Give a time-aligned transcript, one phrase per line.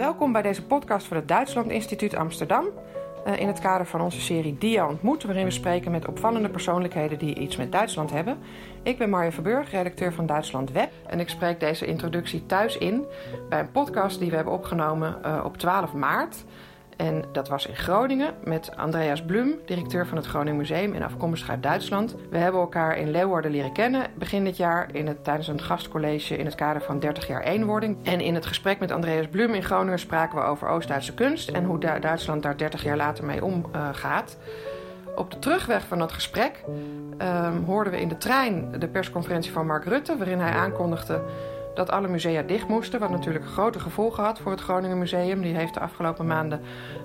[0.00, 2.64] Welkom bij deze podcast van het Duitsland Instituut Amsterdam.
[3.26, 7.18] Uh, in het kader van onze serie Dia ontmoet, waarin we spreken met opvallende persoonlijkheden
[7.18, 8.38] die iets met Duitsland hebben.
[8.82, 10.92] Ik ben Marja Verburg, redacteur van Duitsland Web.
[11.06, 13.04] En ik spreek deze introductie thuis in
[13.48, 16.44] bij een podcast die we hebben opgenomen uh, op 12 maart.
[17.00, 21.50] En dat was in Groningen met Andreas Blum, directeur van het Groningen Museum en afkomstig
[21.50, 22.14] uit Duitsland.
[22.30, 26.36] We hebben elkaar in Leeuwarden leren kennen begin dit jaar in het, tijdens een gastcollege
[26.36, 27.96] in het kader van 30 jaar eenwording.
[28.02, 31.64] En in het gesprek met Andreas Blum in Groningen spraken we over Oost-Duitse kunst en
[31.64, 34.36] hoe Duitsland daar 30 jaar later mee omgaat.
[35.16, 36.64] Op de terugweg van dat gesprek
[37.18, 41.22] um, hoorden we in de trein de persconferentie van Mark Rutte, waarin hij aankondigde
[41.86, 43.00] dat alle musea dicht moesten.
[43.00, 45.42] Wat natuurlijk grote gevolgen had voor het Groningen Museum.
[45.42, 46.60] Die heeft de afgelopen maanden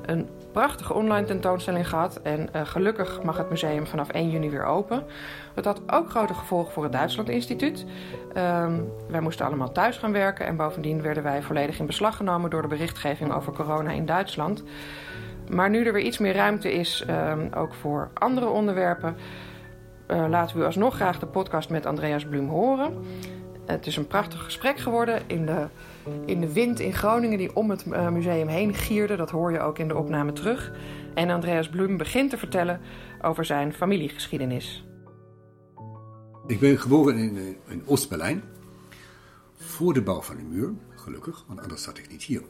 [0.05, 2.21] een prachtige online tentoonstelling gehad.
[2.21, 5.03] En uh, gelukkig mag het museum vanaf 1 juni weer open.
[5.53, 7.85] Dat had ook grote gevolgen voor het Duitsland Instituut.
[8.37, 8.67] Uh,
[9.09, 10.45] wij moesten allemaal thuis gaan werken.
[10.45, 14.63] En bovendien werden wij volledig in beslag genomen door de berichtgeving over corona in Duitsland.
[15.49, 19.15] Maar nu er weer iets meer ruimte is, uh, ook voor andere onderwerpen.
[20.07, 22.93] Uh, laten we u alsnog graag de podcast met Andreas Blum horen.
[23.65, 25.67] Het is een prachtig gesprek geworden in de,
[26.25, 29.15] in de wind in Groningen die om het uh, museum heen gierde.
[29.15, 30.71] Dat hoor je ook in de opname terug.
[31.13, 32.81] En Andreas Blum begint te vertellen
[33.21, 34.85] over zijn familiegeschiedenis.
[36.47, 38.43] Ik ben geboren in, in Oost-Berlijn.
[39.55, 42.43] Voor de bouw van de muur, gelukkig, want anders zat ik niet hier.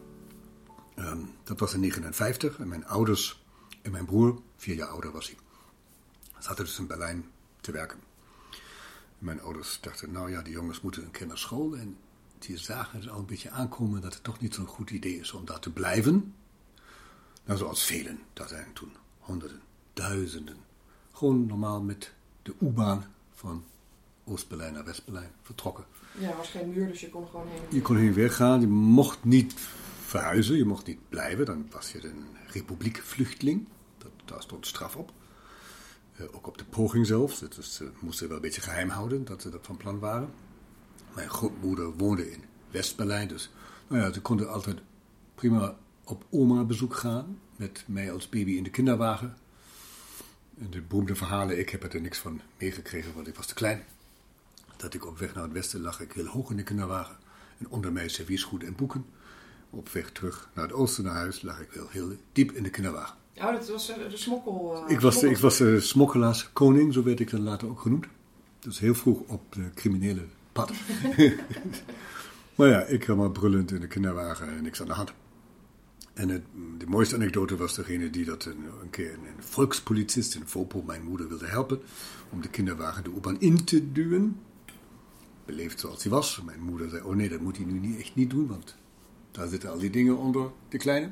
[0.95, 3.45] Um, dat was in 1959 en mijn ouders
[3.81, 5.38] en mijn broer, vier jaar ouder was hij,
[6.39, 7.25] zaten dus in Berlijn
[7.61, 7.99] te werken.
[9.26, 11.76] Mijn ouders dachten, nou ja, die jongens moeten een keer naar school.
[11.76, 11.98] En
[12.40, 15.32] die zagen het al een beetje aankomen dat het toch niet zo'n goed idee is
[15.32, 16.34] om daar te blijven.
[17.45, 19.62] Nou, zoals velen, dat zijn toen honderden,
[19.94, 20.58] duizenden.
[21.12, 23.64] Gewoon normaal met de U-baan van
[24.23, 25.86] Oost-Berlijn naar West-Berlijn vertrokken.
[26.20, 27.62] Ja, er was geen muur, dus je kon gewoon heen.
[27.70, 29.54] Je kon heen weer gaan, je mocht niet
[30.06, 31.45] verhuizen, je mocht niet blijven.
[31.45, 33.67] Dan was je een republiekvluchteling,
[33.98, 35.12] dat, daar stond straf op.
[36.20, 37.43] Uh, ook op de poging zelfs.
[37.59, 40.30] Ze moesten wel een beetje geheim houden dat ze dat van plan waren.
[41.15, 43.52] Mijn grootmoeder woonde in West-Berlijn, dus
[43.87, 44.80] nou ja, ze konden altijd
[45.36, 47.39] prima op oma bezoek gaan.
[47.55, 49.37] Met mij als baby in de kinderwagen.
[50.59, 53.83] En de beroemde verhalen, ik heb er niks van meegekregen, want ik was te klein.
[54.77, 57.17] Dat ik op weg naar het westen lag ik heel hoog in de kinderwagen.
[57.58, 59.05] En onder mij serviesgoed en boeken.
[59.70, 62.70] Op weg terug naar het oosten naar huis lag ik wel heel diep in de
[62.70, 63.15] kinderwagen.
[63.38, 64.84] Oh, dat was de smokkel...
[64.86, 68.06] Uh, ik was, ik was de smokkelaaskoning, zo werd ik dan later ook genoemd.
[68.60, 70.72] Dus heel vroeg op de criminele pad.
[72.56, 75.14] maar ja, ik helemaal brullend in de kinderwagen en niks aan de hand.
[76.14, 76.44] En het,
[76.78, 80.82] de mooiste anekdote was degene die dat een, een keer een, een volkspolizist in Vopo,
[80.82, 81.82] mijn moeder, wilde helpen.
[82.30, 84.40] Om de kinderwagen de U-baan in te duwen.
[85.46, 86.42] Beleefd zoals hij was.
[86.46, 88.76] Mijn moeder zei, oh nee, dat moet hij nu niet, echt niet doen, want
[89.32, 91.12] daar zitten al die dingen onder de kleine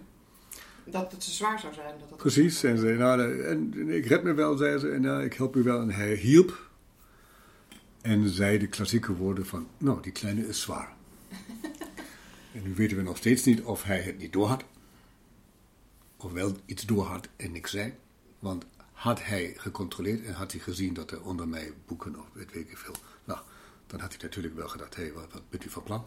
[0.85, 1.99] dat het te zwaar zou zijn.
[1.99, 2.63] Dat dat Precies.
[2.63, 4.89] En, ze, nou, en, ik red me wel, zei ze.
[4.89, 5.81] En ja, ik help u wel.
[5.81, 6.69] En hij hielp.
[8.01, 9.67] En zei de klassieke woorden van...
[9.77, 10.93] Nou, die kleine is zwaar.
[12.53, 14.63] en nu weten we nog steeds niet of hij het niet doorhad.
[16.17, 17.93] Of wel iets doorhad en niks zei.
[18.39, 22.55] Want had hij gecontroleerd en had hij gezien dat er onder mij boeken of weet
[22.55, 22.95] ik veel...
[23.23, 23.39] Nou,
[23.87, 24.95] dan had hij natuurlijk wel gedacht...
[24.95, 26.05] Hé, hey, wat, wat bent u van plan?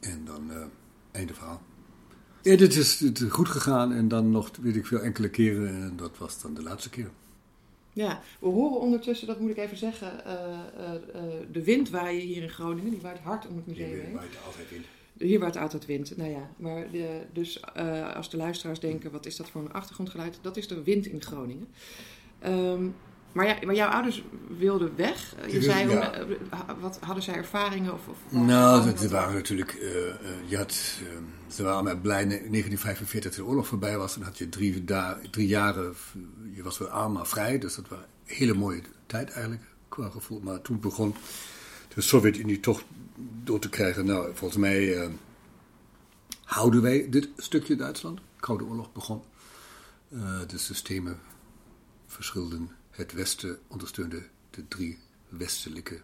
[0.00, 0.50] En dan...
[0.50, 0.64] Uh,
[1.10, 1.62] einde verhaal.
[2.42, 5.68] Ja, dit is, goed gegaan en dan nog, weet ik veel, enkele keren.
[5.68, 7.10] En dat was dan de laatste keer.
[7.92, 11.22] Ja, we horen ondertussen, dat moet ik even zeggen, uh, uh, uh,
[11.52, 12.90] de wind waaien hier in Groningen.
[12.90, 14.00] Die waait hard om het museum heen.
[14.00, 14.86] Hier waait altijd wind.
[15.18, 16.50] Hier waait altijd wind, nou ja.
[16.56, 17.62] Maar de, dus
[18.14, 20.38] als de luisteraars denken, wat is dat voor een achtergrondgeluid?
[20.40, 21.68] Dat is de wind in Groningen.
[22.46, 22.94] Um,
[23.32, 24.22] maar, ja, maar jouw ouders
[24.58, 25.34] wilden weg.
[25.50, 26.24] Je zei, ja.
[26.80, 27.92] wat, hadden zij ervaringen?
[27.92, 29.74] Of, of nou, ze waren natuurlijk...
[29.74, 30.12] Uh, uh,
[30.46, 31.08] je had, uh,
[31.48, 34.14] ze waren maar blij in 1945 de oorlog voorbij was.
[34.14, 34.84] Dan had je drie,
[35.30, 35.94] drie jaren...
[36.52, 37.58] Je was wel arm, maar vrij.
[37.58, 40.40] Dus dat was een hele mooie tijd eigenlijk, qua gevoel.
[40.40, 41.14] Maar toen begon
[41.94, 42.82] de Sovjet-Unie toch
[43.44, 44.06] door te krijgen...
[44.06, 45.10] Nou, volgens mij
[46.44, 48.16] houden wij dit stukje Duitsland.
[48.16, 49.22] De Koude Oorlog begon.
[50.46, 51.18] de systemen
[52.06, 54.98] verschilden het Westen ondersteunde de drie
[55.28, 56.00] westelijke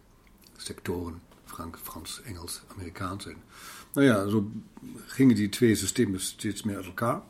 [0.56, 3.26] sectoren, Frank, Frans, Engels, Amerikaans.
[3.26, 3.36] En,
[3.92, 4.50] nou ja, zo
[5.06, 7.22] gingen die twee systemen steeds meer uit elkaar.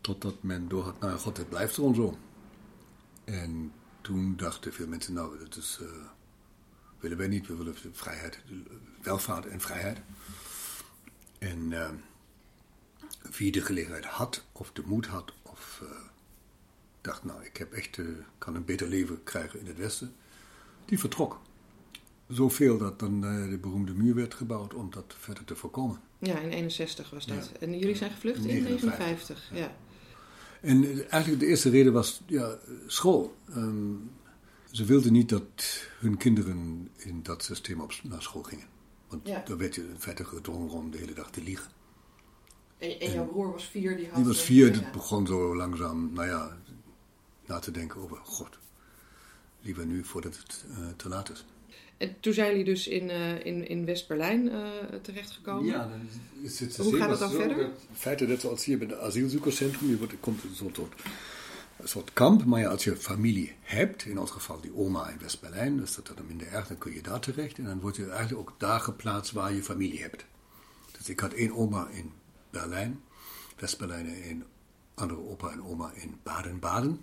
[0.00, 2.18] Totdat men doorhad, nou god, het blijft gewoon zo.
[3.24, 5.88] En toen dachten veel mensen, nou, dat is, uh,
[6.98, 7.46] willen wij niet.
[7.46, 8.38] We willen vrijheid,
[9.02, 9.98] welvaart en vrijheid.
[11.38, 11.90] En uh,
[13.36, 15.80] wie de gelegenheid had, of de moed had, of...
[15.82, 15.88] Uh,
[17.04, 18.06] dacht, nou, ik heb echt, uh,
[18.38, 20.14] kan een beter leven krijgen in het Westen.
[20.84, 21.40] Die vertrok.
[22.28, 26.00] zoveel dat dan uh, de beroemde muur werd gebouwd om dat verder te voorkomen.
[26.18, 27.50] Ja, in 61 was dat.
[27.52, 27.66] Ja.
[27.66, 29.50] En jullie zijn gevlucht in 59.
[29.52, 29.58] Ja.
[29.58, 29.76] ja.
[30.60, 33.36] En eigenlijk de eerste reden was ja, school.
[33.56, 34.10] Um,
[34.70, 38.66] ze wilden niet dat hun kinderen in dat systeem op, naar school gingen.
[39.08, 39.42] Want ja.
[39.46, 41.70] dan werd je in feite gedwongen om de hele dag te liegen.
[42.78, 44.16] En, en jouw broer was vier, die had...
[44.16, 46.56] Die was vier, dat begon zo langzaam, nou ja,
[47.46, 48.58] na te denken over, god,
[49.60, 51.44] liever nu voordat het uh, te laat is.
[51.96, 54.68] En toen zijn jullie dus in, uh, in, in West-Berlijn uh,
[55.02, 55.64] terechtgekomen.
[55.64, 56.08] Ja, dan
[56.42, 57.58] is het Hoe gaat het dan verder?
[57.58, 60.78] In feite, net zoals hier bij het asielzoekerscentrum, je wordt, komt een soort,
[61.76, 62.44] een soort kamp.
[62.44, 66.06] Maar ja, als je familie hebt, in ons geval die oma in West-Berlijn, dus dat
[66.06, 67.58] dan minder erg, dan kun je daar terecht.
[67.58, 70.24] En dan word je eigenlijk ook daar geplaatst waar je familie hebt.
[70.98, 72.12] Dus ik had één oma in
[72.50, 73.00] Berlijn,
[73.58, 74.44] West-Berlijn en een
[74.94, 77.00] andere opa en oma in Baden-Baden.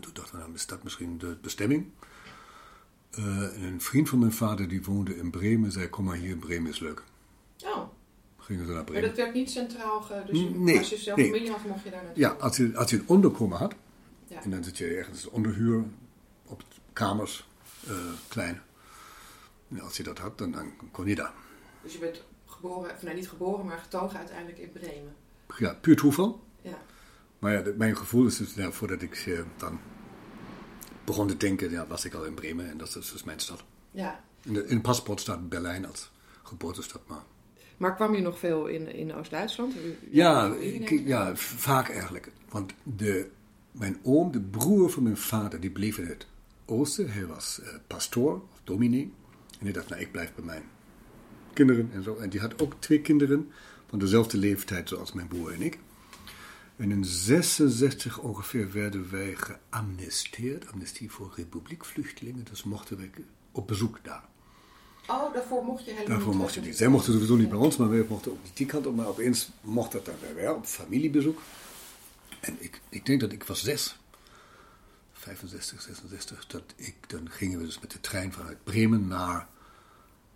[0.00, 1.90] Toen dachten we, nou is dat misschien de bestemming.
[3.18, 6.70] Uh, een vriend van mijn vader die woonde in Bremen, zei: Kom maar hier, Bremen
[6.70, 7.02] is leuk.
[7.64, 7.88] Oh.
[8.38, 9.02] Gingen ze naar Bremen.
[9.02, 11.26] Maar dat werd niet centraal, ge, dus nee, als je zelf nee.
[11.26, 12.22] familie had, mocht je daar naartoe?
[12.22, 13.74] Ja, als je, als je een onderkomen had,
[14.26, 14.42] ja.
[14.42, 15.84] en dan zit je ergens onderhuur
[16.44, 16.62] op
[16.92, 17.48] kamers,
[17.88, 17.94] uh,
[18.28, 18.62] klein.
[19.68, 21.32] En als je dat had, dan, dan kon je daar.
[21.82, 25.14] Dus je bent geboren, of nou niet geboren, maar getogen uiteindelijk in Bremen?
[25.58, 26.42] Ja, puur toeval.
[26.62, 26.78] Ja.
[27.38, 29.80] Maar ja, mijn gevoel is dus, voordat ik uh, dan
[31.04, 33.64] begon te denken, ja, was ik al in Bremen en dat is dus mijn stad.
[33.90, 34.24] Ja.
[34.42, 36.10] In, de, in het paspoort staat Berlijn als
[36.42, 37.22] geboortestad, maar...
[37.76, 39.74] Maar kwam je nog veel in, in Oost-Duitsland?
[40.10, 40.54] Ja,
[41.04, 42.30] ja, vaak eigenlijk.
[42.48, 43.30] Want de,
[43.72, 46.26] mijn oom, de broer van mijn vader, die bleef in het
[46.64, 47.12] oosten.
[47.12, 49.12] Hij was uh, pastoor, of dominee.
[49.58, 50.62] En hij dacht, nou, ik blijf bij mijn
[51.52, 52.16] kinderen en zo.
[52.16, 53.50] En die had ook twee kinderen
[53.88, 55.78] van dezelfde leeftijd zoals mijn broer en ik.
[56.78, 60.72] En in 66 ongeveer werden wij geamnesteerd.
[60.72, 62.44] Amnestie voor republiekvluchtelingen.
[62.44, 63.10] Dus mochten wij
[63.52, 64.24] op bezoek daar.
[65.06, 66.76] Oh, daarvoor mocht je helemaal Daarvoor mocht je niet.
[66.76, 68.96] Zij mochten sowieso niet bij ons, maar wij mochten ook niet die kant op.
[68.96, 71.40] Maar opeens mocht dat dan wel op familiebezoek.
[72.40, 73.98] En ik, ik denk dat ik was zes.
[75.12, 76.46] 65, 66.
[76.46, 79.48] Dat ik, dan gingen we dus met de trein vanuit Bremen naar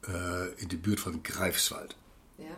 [0.08, 1.96] uh, in de buurt van Greifswald.
[2.34, 2.56] Ja.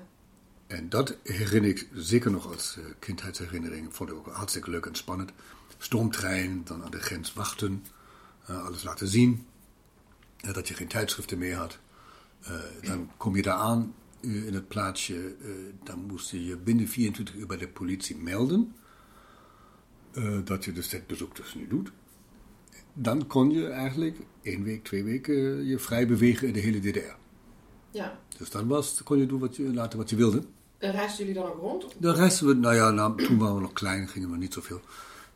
[0.75, 3.95] En dat herinner ik zeker nog als uh, kindheidsherinnering.
[3.95, 5.33] Vond ik ook hartstikke leuk en spannend.
[5.79, 7.85] Stoomtrein, dan aan de grens wachten,
[8.51, 9.47] uh, alles laten zien.
[10.53, 11.79] dat je geen tijdschriften meer had.
[12.83, 15.35] dan kom je daar aan in het plaatsje.
[15.83, 18.75] dan moest je je binnen 24 uur bij de politie melden.
[20.45, 21.93] dat je dus dit bezoek dus nu doet.
[22.93, 27.17] Dan kon je eigenlijk één week, twee weken je vrij bewegen in de hele DDR.
[27.91, 28.19] Ja.
[28.39, 30.43] Dus dan was, kon je doen wat je, laten wat je wilde.
[30.79, 31.95] En reisden jullie dan ook rond?
[31.99, 34.81] Dan reisden we, nou ja, nou, toen waren we nog klein, gingen we niet zoveel.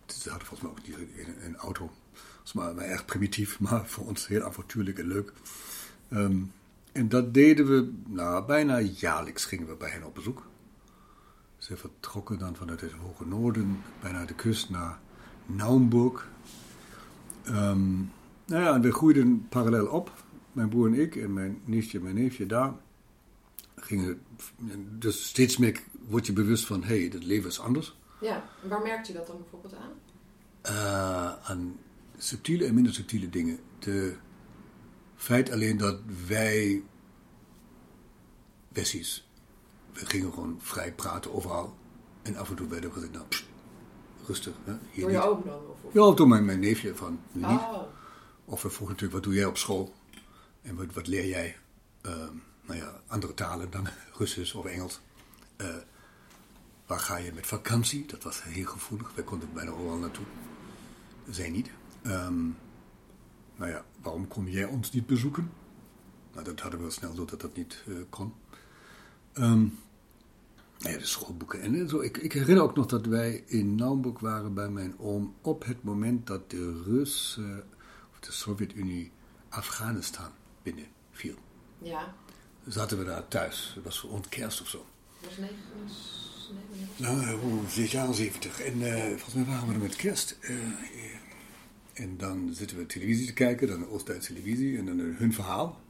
[0.07, 1.91] Ze hadden volgens mij ook niet een, een auto.
[2.13, 5.33] Dat was maar, maar erg primitief, maar voor ons heel avontuurlijk en leuk.
[6.11, 6.53] Um,
[6.93, 10.47] en dat deden we, nou, bijna jaarlijks gingen we bij hen op bezoek.
[11.59, 14.99] Ze vertrokken dan vanuit het hoge noorden, bijna de kust, naar
[15.47, 16.29] Naumburg.
[17.47, 18.13] Um,
[18.45, 20.13] nou ja, en we groeiden parallel op
[20.53, 22.73] mijn broer en ik en mijn nichtje en mijn neefje daar
[23.81, 24.23] gingen.
[24.99, 27.97] Dus steeds meer word je bewust van: hé, hey, het leven is anders.
[28.21, 29.93] Ja, en waar merkt je dat dan bijvoorbeeld aan?
[30.63, 31.79] Uh, aan
[32.17, 33.59] subtiele en minder subtiele dingen.
[33.79, 34.17] De
[35.17, 36.83] feit alleen dat wij,
[38.69, 39.29] Wessies,
[39.93, 41.77] we gingen gewoon vrij praten overal.
[42.23, 43.45] En af en toe werden we gezegd: nou, pst,
[44.27, 44.55] rustig.
[44.65, 45.61] Hè, hier door je oom dan?
[45.83, 47.45] Of, Ja, door mijn, mijn neefje van niet.
[47.45, 47.83] Oh.
[48.45, 49.95] Of we vroegen natuurlijk: wat doe jij op school?
[50.63, 51.57] En wat, wat leer jij?
[52.07, 52.13] Uh,
[52.69, 55.01] nou ja, andere talen dan Russisch of Engels.
[55.57, 55.77] Uh,
[56.87, 58.07] waar ga je met vakantie?
[58.07, 59.15] Dat was heel gevoelig.
[59.15, 60.25] Wij konden bijna overal naartoe.
[61.31, 61.71] Zij niet.
[62.07, 62.57] Um,
[63.57, 65.51] nou ja, waarom kom jij ons niet bezoeken?
[66.33, 68.35] Nou, dat hadden we wel snel door dat dat niet uh, kon.
[69.35, 69.79] Um,
[70.79, 72.01] nou ja, de schoolboeken en zo.
[72.01, 75.83] Ik, ik, herinner ook nog dat wij in Naumburg waren bij mijn oom op het
[75.83, 77.65] moment dat de Russen,
[78.13, 79.13] of de Sovjet-Unie,
[79.49, 80.31] Afghanistan
[80.63, 81.35] binnenviel.
[81.79, 82.15] Ja.
[82.69, 83.73] Zaten we daar thuis.
[83.75, 84.87] Dat was ons kerst of zo.
[85.21, 85.55] Dat was 9,
[86.97, 88.61] nou, jaar 70.
[88.61, 90.39] En uh, volgens mij waren we er met kerst.
[90.41, 90.51] Uh,
[91.93, 95.81] en dan zitten we televisie te kijken, dan Oost-Duitse televisie, en dan hun verhaal.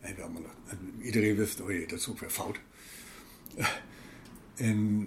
[0.00, 2.58] En, we allemaal, en iedereen wist, oh jee, dat is ook weer fout.
[4.54, 5.04] en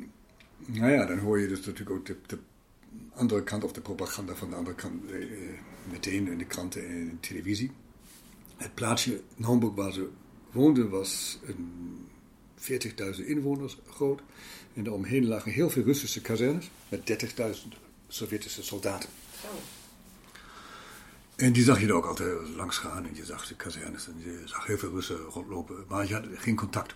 [0.65, 2.37] nou ja, dan hoor je dus natuurlijk ook de, de,
[3.13, 5.25] andere kant of de propaganda van de andere kant uh,
[5.91, 7.71] meteen in de kranten en de televisie.
[8.57, 10.09] Het plaatsje Naumburg waar ze
[10.51, 11.39] woonden was
[12.55, 14.21] 40.000 inwoners groot.
[14.73, 17.77] En daaromheen lagen heel veel Russische kazernes met 30.000
[18.07, 19.09] Sovjetische soldaten.
[21.35, 23.05] En die zag je er ook altijd langs gaan.
[23.05, 25.85] En je zag de kazernes en je zag heel veel Russen rondlopen.
[25.87, 26.95] Maar je had geen contact.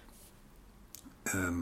[1.23, 1.59] Ehm,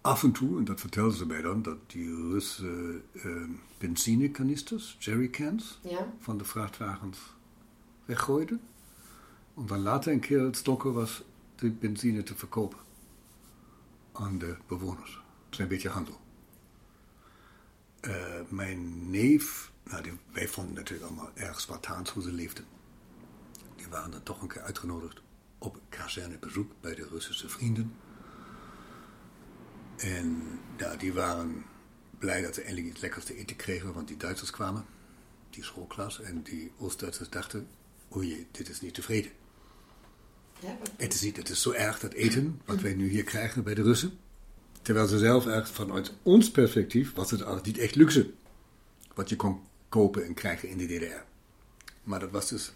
[0.00, 5.78] af en toe, en dat vertelden ze mij dan, dat die Russen ehm, benzinekanisters, jerrycans,
[5.82, 6.12] Ja?
[6.20, 7.18] van de vrachtwagens
[8.04, 8.60] weggooiden.
[9.56, 11.22] Om dan later een keer het stokken was
[11.54, 12.78] de benzine te verkopen
[14.12, 15.22] aan de bewoners.
[15.44, 16.20] Het is een beetje handel.
[18.00, 22.64] Eh, mijn neef, nou, wij vonden natuurlijk allemaal erg Spartaans hoe ze leefden.
[23.76, 25.22] Die waren dan toch een keer uitgenodigd
[25.58, 27.96] op kazernebezoek bij de Russische vrienden.
[29.96, 30.42] En
[30.98, 31.64] die waren
[32.18, 34.84] blij dat ze eindelijk iets lekkers te eten kregen, want die Duitsers kwamen,
[35.50, 37.68] die schoolklas, en die Oost-Duitsers dachten,
[38.16, 39.30] oei, dit is niet tevreden.
[40.60, 43.74] Ja, is niet, het is zo erg dat eten, wat wij nu hier krijgen bij
[43.74, 44.18] de Russen.
[44.82, 48.30] Terwijl ze zelf echt vanuit ons perspectief was het al niet echt luxe.
[49.14, 51.24] Wat je kon kopen en krijgen in de DDR.
[52.02, 52.72] Maar dat was dus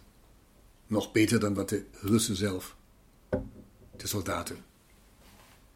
[0.86, 2.76] nog beter dan wat de Russen zelf,
[3.96, 4.56] de soldaten,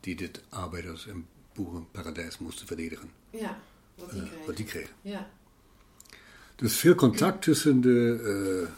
[0.00, 3.58] die dit arbeiders- en boerenparadijs moesten verdedigen, ja,
[3.94, 4.46] wat die eh, kregen.
[4.46, 4.94] wat die kregen.
[5.02, 5.30] Ja.
[6.56, 8.73] Dus veel contact tussen de eh,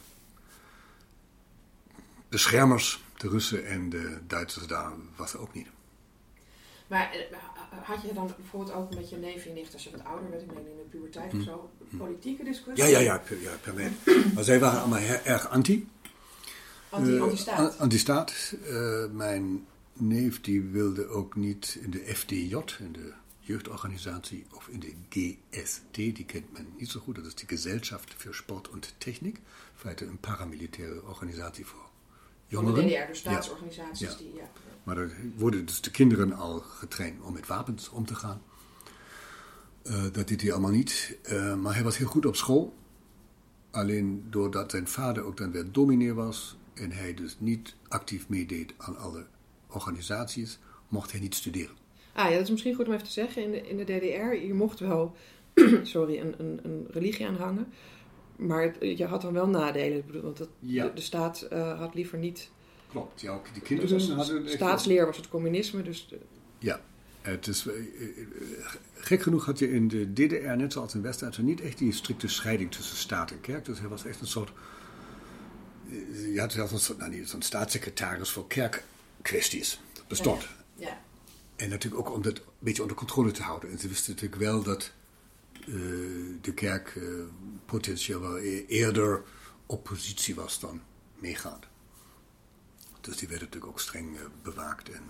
[2.28, 5.66] beschermers, de Russen en de Duitsers daar, was ook niet.
[6.86, 7.36] Maar eh,
[7.82, 10.42] had je dan bijvoorbeeld ook met je neef en nicht, als je wat ouder werd,
[10.42, 12.84] ik meen in de puberteit of zo, politieke discussie?
[12.84, 12.90] Hm.
[12.90, 13.92] Ja, ja, ja, per, ja, per mij.
[14.34, 15.88] Maar zij waren allemaal erg anti.
[16.90, 17.58] Anti, Eh, anti-staat.
[17.58, 18.54] an- Anti-staat.
[18.64, 24.80] Eh, mijn neef die wilde ook niet in de FDJ, in de jeugdorganisatie, of in
[24.80, 27.14] de GST, die kent men niet zo goed.
[27.14, 29.36] Dat is die Gesellschaft für Sport und Technik.
[29.36, 29.42] In
[29.74, 31.64] feite een paramilitaire organisatie
[32.48, 32.88] voor Van jongeren.
[32.88, 34.16] de DDR, dus staatsorganisaties Ja.
[34.18, 34.50] die, ja.
[34.82, 38.42] Maar daar worden dus de kinderen al getraind om met wapens om te gaan.
[39.82, 41.18] Eh, dat deed hij allemaal niet.
[41.22, 42.74] Eh, maar hij was heel goed op school.
[43.70, 48.74] Alleen doordat zijn vader ook dan weer dominee was en hij dus niet actief meedeed
[48.76, 49.26] aan alle
[49.68, 51.76] organisaties, mocht hij niet studeren.
[52.12, 53.42] Ah ja, dat is misschien goed om even te zeggen.
[53.42, 55.16] In de, in de DDR, je mocht wel
[55.82, 57.66] sorry, een, een, een religie aanhangen.
[58.36, 59.98] Maar het- je had dan wel nadelen.
[59.98, 60.84] Ik bedoel, Want dat, Ja.
[60.84, 62.50] de, de staat eh, had liever niet...
[62.90, 65.82] Klopt, ja, ook die Dus kinderen hadden een echt- staatsleer was het communisme.
[65.82, 66.18] Dus de-
[66.58, 66.80] Ja,
[67.20, 68.26] het is, eh, eh,
[68.94, 72.28] gek genoeg had je in de DDR, net zoals in West-Duitsland, niet echt die strikte
[72.28, 73.64] scheiding tussen staat en kerk.
[73.64, 74.52] Dus er was echt een soort.
[76.32, 79.80] Je had zelfs een soort, nou niet, zo'n staatssecretaris voor kerkkwesties.
[79.92, 80.46] Dat bestond.
[80.74, 81.04] ja.
[81.56, 83.70] En natuurlijk ook om dat een beetje onder controle te houden.
[83.70, 84.92] En ze wisten natuurlijk wel dat
[86.40, 87.02] de kerk eh,
[87.64, 89.22] potentieel wel e- eerder
[89.66, 90.80] oppositie was dan
[91.18, 91.64] meegaand.
[93.00, 95.02] Dus die werd natuurlijk ook streng eh, bewaakt en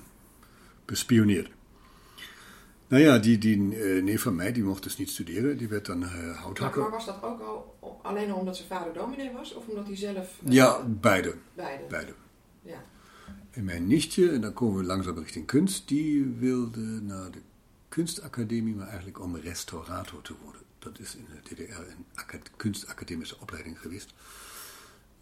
[0.84, 1.50] bespioneerd.
[2.88, 5.56] Nou ja, die, die eh, neef van mij, die mocht dus niet studeren.
[5.58, 6.80] Die werd dan eh, Maar, houthakker.
[6.82, 9.54] maar was dat ook al alleen al omdat zijn vader dominee was?
[9.54, 10.40] Of omdat hij zelf...
[10.46, 11.34] eh, Ja, beide.
[11.54, 11.84] Beide.
[11.88, 12.14] beide.
[12.62, 12.84] Ja.
[13.50, 17.38] En mijn nichtje, en dan komen we langzaam richting kunst, die wilde naar de
[17.96, 20.60] kunstacademie, maar eigenlijk om restaurator te worden.
[20.78, 24.14] Dat is in de DDR een aca- kunstacademische opleiding geweest.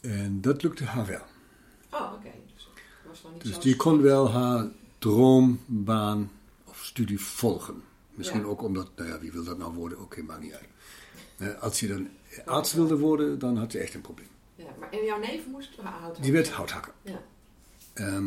[0.00, 1.22] En dat lukte haar wel.
[1.90, 2.30] Oh, oké.
[2.54, 4.66] Dus, het was dan niet Dus die kon wel haar
[4.98, 6.30] droombaan
[6.64, 7.82] of studie volgen.
[8.10, 8.46] Misschien Ja.
[8.46, 10.00] ook omdat, nou ja, wie wil dat nou worden?
[10.00, 10.68] Oké, maakt niet uit.
[11.36, 12.08] Eh, Als je dan
[12.44, 14.28] arts wilde worden, dan had je echt een probleem.
[14.54, 16.92] Ja, maar en jouw neef moest hout Die werd houthakker.
[17.02, 17.22] Ja.
[17.94, 18.20] Eh,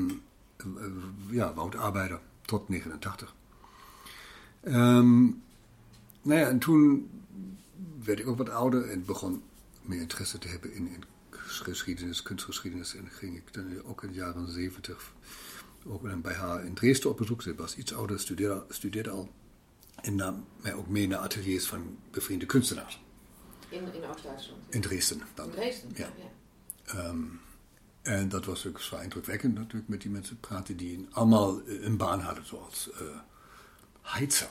[1.30, 3.36] ja, woudarbeider tot 89.
[4.68, 5.24] Ehm,
[6.22, 7.10] nou ja, en toen
[8.04, 9.44] werd ik ook wat ouder en begon
[9.82, 12.96] meer interesse te hebben in, in geschiedenis, kunstgeschiedenis.
[12.96, 15.14] En ging ik dan ook in de jaren 70
[15.86, 17.42] ook bij haar in Dresden op bezoek.
[17.42, 19.30] Ze was iets ouder, studeerde, studeerde al.
[20.02, 23.02] En nam mij ook mee naar ateliers van bevriende kunstenaars.
[23.70, 24.62] In, in Oost-Duitsland.
[24.70, 25.46] In Dresden dan.
[25.46, 25.92] In Dresden?
[25.96, 26.10] Ja.
[26.18, 26.32] ja.
[26.86, 27.24] Ehm,
[28.02, 32.20] en dat was natuurlijk zwaar indrukwekkend natuurlijk met die mensen praten die allemaal een baan
[32.20, 33.00] hadden zoals eh
[34.08, 34.48] heizer.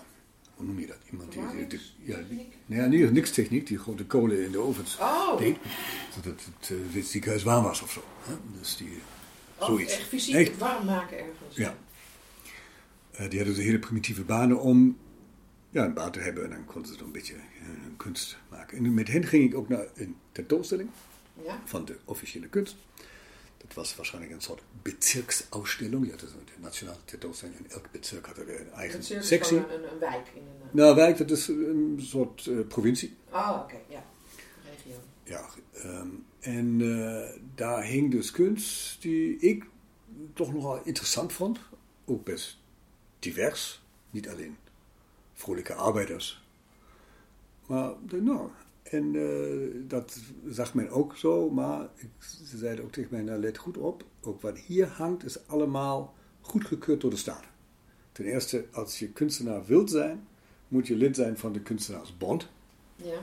[0.55, 0.99] Hoe noem je dat?
[1.11, 4.59] Iemand die, die, die- ja, die, nee, niet niks techniek, die grote kolen in de
[4.59, 5.39] ovens Oh.
[5.39, 5.57] deed,
[6.15, 8.03] zodat het, eh, het ziekenhuis warm was of zo.
[8.21, 8.35] Hè?
[8.61, 8.99] Dus die,
[9.59, 9.93] Oh, zoiets.
[9.93, 10.59] echt fysiek Echt.
[10.59, 11.57] warm maken ergens.
[11.57, 11.77] Ja.
[13.11, 14.99] Eh, die hadden dus hele primitieve banen om
[15.71, 18.79] ja, een baan te hebben en dan konden ze dan een beetje eh, kunst maken.
[18.79, 20.89] En met hen ging ik ook naar een tentoonstelling
[21.45, 21.61] Ja?
[21.65, 22.77] van de officiële kunst.
[23.75, 26.07] Was waarschijnlijk een soort bezirksausstelling.
[26.07, 26.99] Ja, is een nationale.
[27.43, 29.61] En elk bezirk had er een eigen sectie.
[29.61, 30.69] van een, een wijk in een...
[30.69, 33.17] eh, Nou, wijk, dat is een soort eh, provincie.
[33.33, 34.05] Oh, oké, ja.
[34.65, 35.01] Regio.
[35.25, 36.09] Ja, ehm,
[36.41, 39.65] en eh, daar hing dus kunst die ik
[40.35, 41.59] toch nogal interessant vond.
[42.05, 42.59] Ook best
[43.19, 43.83] divers.
[44.11, 44.57] Niet alleen
[45.35, 46.45] vrolijke arbeiders.
[47.67, 48.51] Maar nou,
[48.91, 53.41] En eh, dat zag men ook zo, maar ik, ze zeiden ook tegen mij, nou
[53.41, 57.45] let goed op, ook wat hier hangt is allemaal goedgekeurd door de staat.
[58.13, 60.27] Ten eerste, als je kunstenaar wilt zijn,
[60.69, 62.49] moet je lid zijn van de kunstenaarsbond.
[62.97, 63.19] Ja.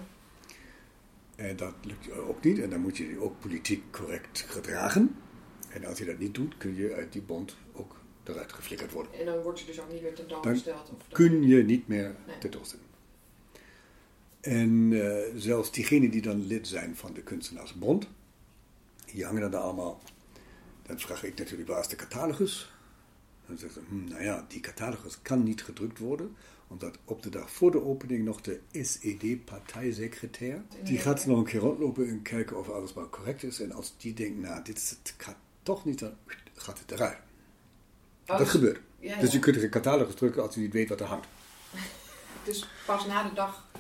[1.35, 2.59] En dat lukt ook niet.
[2.59, 5.15] En dan moet je je ook politiek correct gedragen.
[5.69, 9.13] En als je dat niet doet, kun je uit die bond ook eruit geflikkerd worden.
[9.19, 10.89] En dan wordt je dus ook niet meer Dan tentoongesteld.
[10.89, 12.37] Of kun je niet meer Nee.
[12.37, 12.85] tentoonstellen.
[14.43, 18.07] En eh, zelfs diegenen die dan lid zijn van de kunstenaarsbond,
[19.05, 20.01] die hangen dan allemaal.
[20.81, 22.73] Dan vraag ik natuurlijk, waar is de catalogus?
[23.45, 26.35] Dan zeggen ze, hm, nou ja, die catalogus kan niet gedrukt worden,
[26.67, 31.59] omdat op de dag voor de opening nog de SED-partijsecretair, die gaat nog een keer
[31.59, 33.59] rondlopen en kijken of alles maar correct is.
[33.59, 36.13] En als die denkt, nou, dit is het gaat toch niet, dan
[36.53, 37.17] gaat het eruit.
[38.27, 38.79] Oh, dat gebeurt.
[38.99, 41.27] Ja, Dus je kunt er een catalogus drukken als je niet weet wat er hangt.
[42.45, 43.71] Dus pas na de dag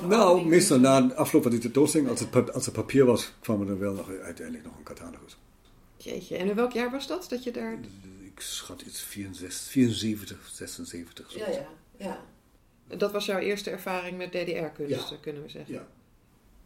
[0.00, 3.68] Nou, meestal na de afloop van die tentoonstelling, als het, als het papier was, kwam
[3.68, 5.38] er wel nog uiteindelijk nog een catalogus.
[5.96, 7.26] Jeetje, en in welk jaar was dat?
[7.28, 7.78] Dat je daar...
[8.34, 11.32] Ik schat iets 64, 74, 76.
[11.34, 11.56] Ja, zoiets.
[11.58, 11.68] ja,
[12.88, 12.96] ja.
[12.96, 15.16] Dat was jouw eerste ervaring met DDR-kunst, Ja.
[15.20, 15.74] kunnen we zeggen.
[15.74, 15.86] Ja.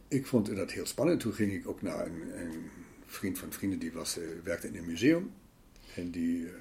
[0.07, 1.19] Ik vond dat heel spannend.
[1.19, 2.69] Toen ging ik ook naar een, een
[3.05, 5.31] vriend van vrienden die was, eh, werkte in een museum.
[5.95, 6.51] En die eh,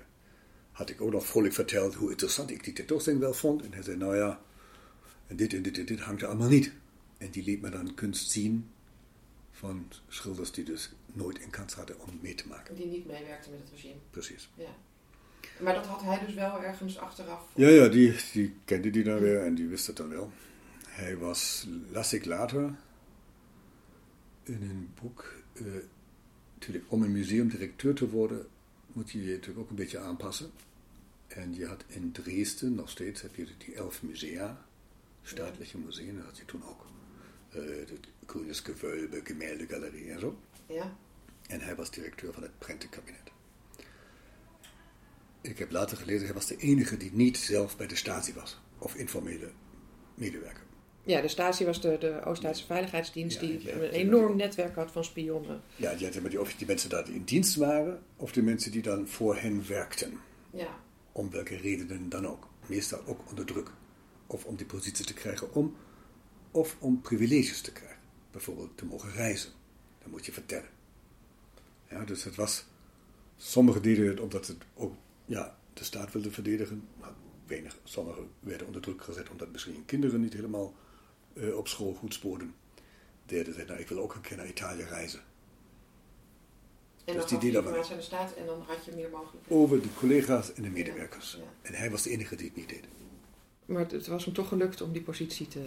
[0.72, 3.62] had ik ook nog vrolijk verteld hoe interessant ik die tentoonstelling wel vond.
[3.62, 4.40] En hij zei, nou ja,
[5.26, 6.72] en dit en dit en dit hangt er allemaal niet.
[7.18, 8.70] En die liet me dan kunst zien
[9.50, 12.74] van schilders die dus nooit een kans hadden om mee te maken.
[12.74, 14.00] Die niet meewerkte met het regime.
[14.10, 14.50] Precies.
[14.54, 14.74] Ja.
[15.60, 17.48] Maar dat had hij dus wel ergens achteraf.
[17.54, 20.32] Ja, ja, die, die kende die dan weer en die wist het dan wel.
[20.86, 22.74] Hij was, las ik later
[24.42, 25.64] in een boek, eh,
[26.54, 28.46] natuurlijk om een museumdirecteur te worden,
[28.92, 30.50] moet je je natuurlijk ook een beetje aanpassen.
[31.26, 34.66] En je had in Dresden, nog steeds, heb je die elf musea,
[35.28, 36.86] staatliche musea, dat had je toen ook.
[37.48, 40.38] Eh de Grünes Gewölbe, Gemäldegalerie en zo.
[40.66, 40.96] Ja.
[41.48, 43.30] En hij was directeur van het prentenkabinet.
[45.40, 48.60] Ik heb later gelezen, hij was de enige die niet zelf bij de Stasi was.
[48.78, 49.50] Of informele
[50.14, 50.64] medewerker.
[51.02, 54.92] Ja, de Stasi was de, de Oost-Duitse Veiligheidsdienst Ja, die ja, een enorm netwerk had
[54.92, 55.60] van spionnen.
[55.76, 58.72] Ja, die hadden maar die, of die mensen daar in dienst waren, of de mensen
[58.72, 60.20] die dan voor hen werkten.
[60.50, 60.80] Ja.
[61.12, 62.48] Om welke redenen dan ook.
[62.66, 63.70] Meestal ook onder druk.
[64.26, 65.76] Of om die positie te krijgen om,
[66.50, 67.98] of om privileges te krijgen.
[68.30, 69.50] Bijvoorbeeld te mogen reizen.
[69.98, 70.68] Dat moet je vertellen.
[71.90, 72.64] Ja, dus het was.
[73.36, 76.88] Sommigen deden het omdat het ook ja, de staat wilde verdedigen.
[77.00, 77.12] Maar
[77.46, 77.78] weinig.
[77.84, 80.74] Sommigen werden onder druk gezet omdat misschien kinderen niet helemaal
[81.32, 82.54] eh, op school goed spoorden.
[83.24, 85.20] Derde zei, nou, ik wil ook een keer naar Italië reizen.
[87.04, 89.56] En Dus dan die aan de staat en dan had je meer mogelijkheden.
[89.56, 91.32] Over de collega's en de medewerkers.
[91.32, 91.48] Ja, ja.
[91.62, 92.84] En hij was de enige die het niet deed.
[93.66, 95.60] Maar het, was hem toch gelukt om die positie te...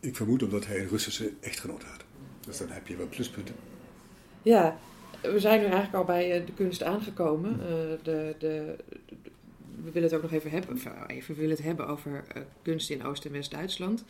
[0.00, 2.04] Ik vermoed omdat hij een Russische echtgenoot had.
[2.46, 3.54] Dus dan heb je wel pluspunten.
[4.42, 4.78] Ja,
[5.22, 7.52] we zijn nu eigenlijk al bij eh, de kunst aangekomen.
[7.52, 7.68] Eh,
[8.02, 8.76] de, de,
[9.82, 12.24] we willen het ook nog even hebben, eh, even we willen het hebben over
[12.62, 14.04] kunst in Oost- en West-Duitsland.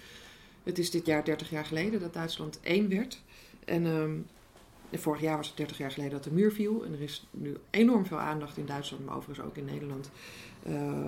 [0.63, 3.23] Het is dit jaar 30 jaar geleden dat Duitsland één werd.
[3.65, 4.17] En ehm,
[4.93, 6.85] vorig jaar was het 30 jaar geleden dat de muur viel.
[6.85, 10.11] En er is nu enorm veel aandacht in Duitsland, maar overigens ook in Nederland,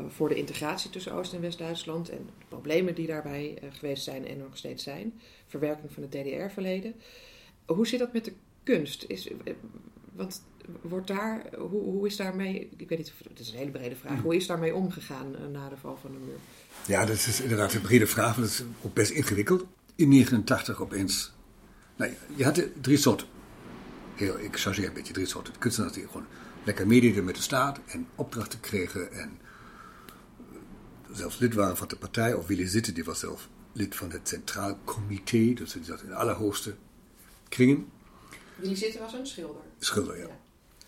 [0.08, 2.08] voor de integratie tussen Oost- en West-Duitsland.
[2.08, 5.20] En de problemen die daarbij eh, geweest zijn en nog steeds zijn.
[5.46, 6.94] Verwerking van het DDR-verleden.
[7.66, 9.04] Hoe zit dat met de kunst?
[9.08, 9.54] Is, eh,
[10.12, 10.42] want
[10.80, 14.20] wordt daar, hoe, hoe is daarmee, ik weet niet, het is een hele brede vraag,
[14.20, 16.38] hoe is daarmee omgegaan eh, na de val van de muur?
[16.86, 19.66] Ja, dat is inderdaad een brede vraag, maar dat is ook best ingewikkeld.
[19.94, 21.32] In 89 opeens.
[21.96, 23.26] Nou, je had drie soorten.
[24.16, 25.58] Ik chargeer een beetje drie soorten.
[25.58, 26.26] Kunstenaars die gewoon
[26.64, 29.49] lekker meededen met de staat en opdrachten kregen en eh,
[31.12, 32.34] zelfs lid waren van de partij.
[32.34, 36.08] Of Willy Zitte, die was zelf lid van het Centraal Comité, dus die zat in
[36.08, 36.74] de allerhoogste
[37.48, 37.88] kringen.
[38.60, 39.62] Jullie zitten was een schilder.
[39.78, 40.26] Schilder, ja.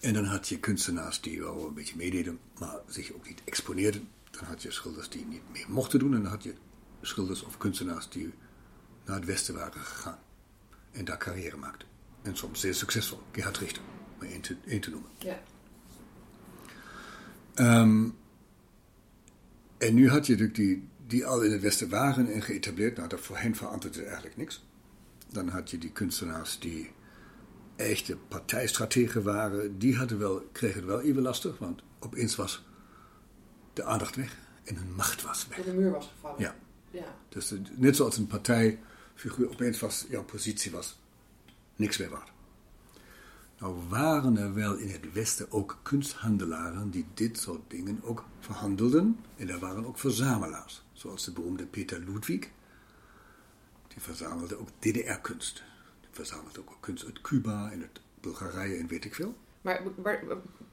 [0.01, 4.09] En dan had je kunstenaars die wel een beetje meededen, maar zich ook niet exponeerden.
[4.31, 6.15] Dan had je schilders die niet mee mochten doen.
[6.15, 6.55] En dan had je
[7.01, 8.33] schilders of kunstenaars die
[9.05, 10.19] naar het westen waren gegaan.
[10.91, 11.89] En daar carrière maakten.
[12.23, 13.21] En soms zeer succesvol.
[13.33, 13.83] Gerhard Richter,
[14.21, 15.11] om één te, één te noemen.
[15.19, 15.43] Ja.
[17.55, 18.09] Ehm,
[19.83, 22.97] en nu had je natuurlijk die, die al in het Westen waren en geëtableerd.
[22.97, 24.65] Nou, dat voor hen verantwoordde eigenlijk niks.
[25.29, 26.91] Dan had je die kunstenaars die
[27.77, 29.79] echte partijstrategen waren.
[29.79, 32.65] Die hadden wel, kregen het wel even lastig, want opeens was
[33.73, 35.57] de aandacht weg en hun macht was weg.
[35.57, 36.41] Door de muur was gevallen.
[36.41, 36.55] Ja.
[36.91, 37.17] ja.
[37.29, 40.99] Dus net zoals een partijfiguur, opeens was jouw positie was
[41.77, 42.32] niks meer waard.
[43.63, 49.19] Nou waren er wel in het Westen ook kunsthandelaren die dit soort dingen ook verhandelden.
[49.37, 52.49] En er waren ook verzamelaars, zoals de beroemde Peter Ludwig.
[53.89, 55.63] Die verzamelde ook DDR-kunst.
[56.01, 59.35] Die verzamelde ook kunst uit Cuba en uit Bulgarije en weet ik veel.
[59.61, 60.23] Maar, maar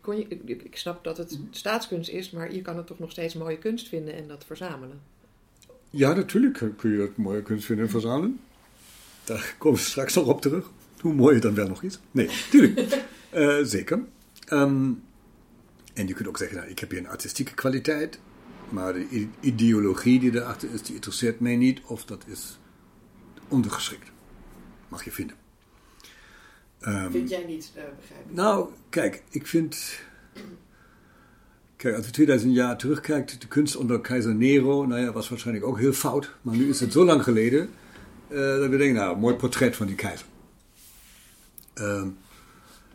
[0.02, 3.34] kon je, ik snap dat het staatskunst is, maar je kan er toch nog steeds
[3.34, 5.02] mooie kunst vinden en dat verzamelen?
[5.90, 8.40] Ja, natuurlijk kun je dat mooie kunst vinden en verzamelen.
[9.24, 10.72] Daar komen we straks nog op terug.
[11.02, 12.00] Hoe mooi het dan wel nog is.
[12.12, 13.04] Nee, tuurlijk.
[13.34, 14.00] uh, zeker.
[14.54, 15.04] Um,
[15.94, 18.20] en je kunt ook zeggen, nou, ik heb hier een artistieke kwaliteit,
[18.70, 22.60] maar de ideologie die erachter is, die interesseert mij niet, of dat is
[23.48, 24.12] ondergeschikt.
[24.88, 25.36] Mag je vinden.
[26.82, 30.00] Um, vind jij niet, uh, begrijp Nou, kijk, ik vind.
[31.76, 35.66] Kijk, als je 2000 jaar terugkijkt, de kunst onder keizer Nero, nou ja, was waarschijnlijk
[35.66, 36.36] ook heel fout.
[36.42, 37.70] Maar nu is het zo lang geleden,
[38.30, 40.26] uh, dat we denken, nou, mooi portret van die keizer.
[41.80, 42.04] Uh,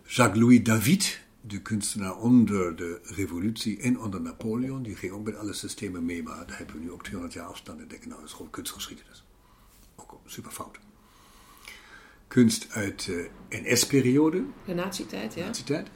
[0.07, 5.53] Jacques-Louis David, de kunstenaar onder de revolutie en onder Napoleon, die ging ook met alle
[5.53, 8.29] systemen mee, maar daar hebben we nu ook 200 jaar afstand en denken, nou, dat
[8.29, 9.25] is gewoon kunstgeschiedenis.
[9.97, 10.79] Ook super fout.
[12.29, 14.45] Kunst uit de NS-periode.
[14.65, 15.47] De nazi-tijd, ja.
[15.47, 15.89] Nazi-tijd.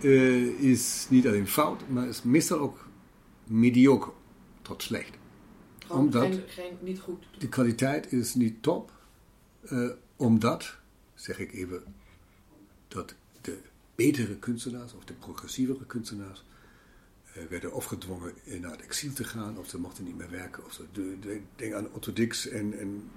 [0.00, 2.88] Uh, is niet alleen fout, maar is meestal ook
[3.44, 4.12] mediocre
[4.62, 5.18] tot slecht.
[5.78, 7.26] Gewoon omdat geen, geen, niet goed.
[7.38, 8.92] De kwaliteit is niet top,
[9.72, 10.76] uh, omdat,
[11.20, 11.82] zeg ik even,
[12.88, 13.58] dat de
[13.94, 16.44] betere kunstenaars of de progressievere kunstenaars
[17.36, 20.64] uh, werden of gedwongen naar het exil te gaan, of ze mochten niet meer werken.
[20.64, 23.10] Of ze, de, de, denk aan Otto Dix en, en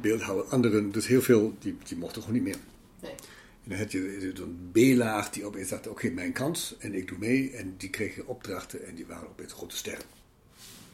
[0.00, 2.58] beeldhouwer, anderen, dus heel veel, die, die mochten gewoon niet meer.
[3.00, 3.14] Nee.
[3.64, 7.18] En dan had je zo'n B-laag die opeens dacht, oké, mijn kans en ik doe
[7.18, 7.50] mee.
[7.50, 10.04] En die kregen opdrachten en die waren opeens grote sterren.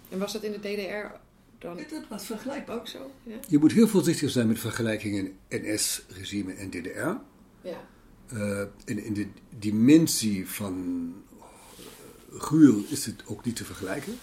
[0.09, 1.17] En was dat in de DDR
[1.61, 1.77] dan?
[1.77, 2.77] Dat was vergelijkbaar.
[2.77, 3.37] Ook zo, ja?
[3.49, 7.09] Je moet heel voorzichtig zijn met vergelijkingen NS-regime en DDR.
[7.69, 7.89] Ja.
[8.33, 11.15] Uh, in, in de dimensie van
[12.31, 14.19] gruwel is het ook niet te vergelijken.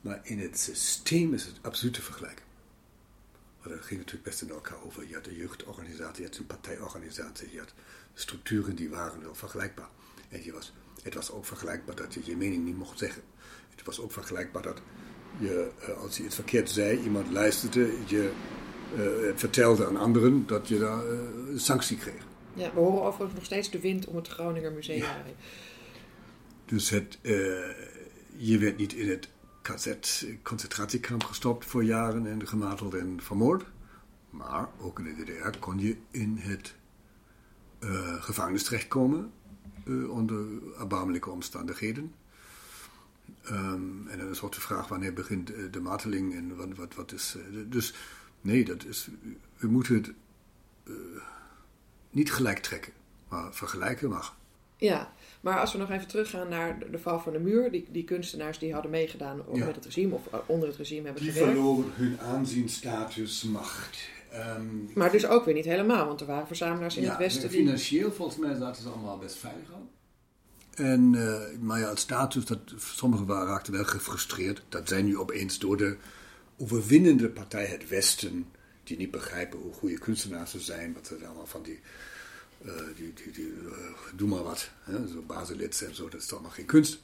[0.00, 2.44] Maar in het systeem is het absoluut te vergelijken.
[3.60, 5.08] Maar dat ging natuurlijk best in elkaar over.
[5.08, 7.74] Je had een jeugdorganisatie, je had een partijorganisatie, je had
[8.14, 9.88] structuren die waren wel vergelijkbaar.
[10.28, 10.72] En je was,
[11.02, 13.22] het was ook vergelijkbaar dat je je mening niet mocht zeggen.
[13.70, 14.82] Het was ook vergelijkbaar dat
[15.38, 18.32] je, eh, als je iets verkeerd zei, iemand luisterde, je
[18.96, 19.02] uh,
[19.34, 21.18] vertelde aan anderen dat je daar uh,
[21.56, 22.26] sanctie kreeg.
[22.54, 24.98] Ja, we horen overigens nog steeds de wind om het Groninger Museum.
[24.98, 25.24] Ja.
[26.64, 27.18] Dus het,
[28.36, 29.28] je werd niet in het
[29.62, 29.94] KZ,
[30.42, 33.64] concentratiekamp gestopt voor jaren en gemarteld en vermoord.
[34.30, 36.74] Maar ook in de DDR kon je in het
[38.20, 39.32] gevangenis terechtkomen
[40.08, 40.46] onder
[40.78, 42.12] erbarmelijke omstandigheden.
[43.50, 47.12] Um, en dan is ook de vraag wanneer begint de marteling en wat, wat, wat
[47.12, 47.36] is.
[47.36, 47.94] Uh, dus
[48.40, 49.08] nee, dat is,
[49.56, 50.12] we moeten het
[52.10, 52.92] niet gelijk trekken,
[53.28, 54.36] maar vergelijken mag.
[54.76, 58.04] Ja, maar als we nog even teruggaan naar de, val van de muur, die, die
[58.04, 59.64] kunstenaars die hadden meegedaan ja.
[59.64, 61.52] met het regime of onder het regime hebben die gewerkt.
[61.52, 64.08] Die verloren hun aanzien, status, macht.
[64.34, 67.48] Um, maar dus ook weer niet helemaal, want er waren verzamelaars in ja, het Westen.
[67.48, 67.58] Die...
[67.58, 69.88] Financieel volgens mij zaten ze allemaal best veilig aan.
[70.74, 74.62] En, uh, maar ja, het status, dat, sommigen raakten wel gefrustreerd.
[74.68, 75.96] Dat zijn nu opeens door de
[76.56, 78.46] overwinnende partij, het Westen,
[78.84, 80.92] die niet begrijpen hoe goede kunstenaars ze zijn.
[80.92, 81.80] Wat ze allemaal van die
[82.66, 83.72] uh, die, die, die uh,
[84.14, 87.02] doe maar wat, hè, zo Baselitz en zo, dat is allemaal geen kunst.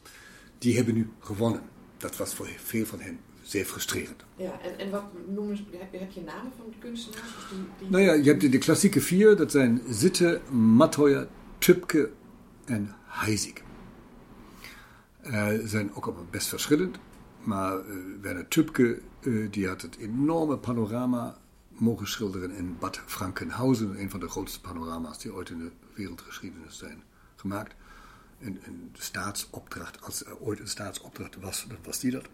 [0.59, 1.62] Die hebben nu gewonnen.
[1.96, 4.24] Dat was voor veel van hen zeer frustrerend.
[4.37, 7.22] Ja, en, en wat noemen ze, heb, je namen van de kunstenaars?
[7.22, 7.90] Dus die, die...
[7.90, 11.28] Nou ja, je hebt de, de klassieke vier, dat zijn Zitte, Matheuer,
[11.59, 12.11] Tübke
[12.68, 13.62] en Heisig.
[15.26, 16.98] Uh, zijn ook allemaal best verschillend,
[17.42, 17.78] maar
[18.20, 19.00] Werner Tübke,
[19.50, 21.37] die had het enorme panorama
[21.68, 26.78] mogen schilderen in Bad Frankenhausen, een van de grootste panorama's die ooit in de wereldgeschiedenis
[26.78, 27.02] zijn
[27.37, 27.74] gemaakt.
[28.38, 32.28] En, en de staatsopdracht, als er ooit een staatsopdracht was, dan was die dat.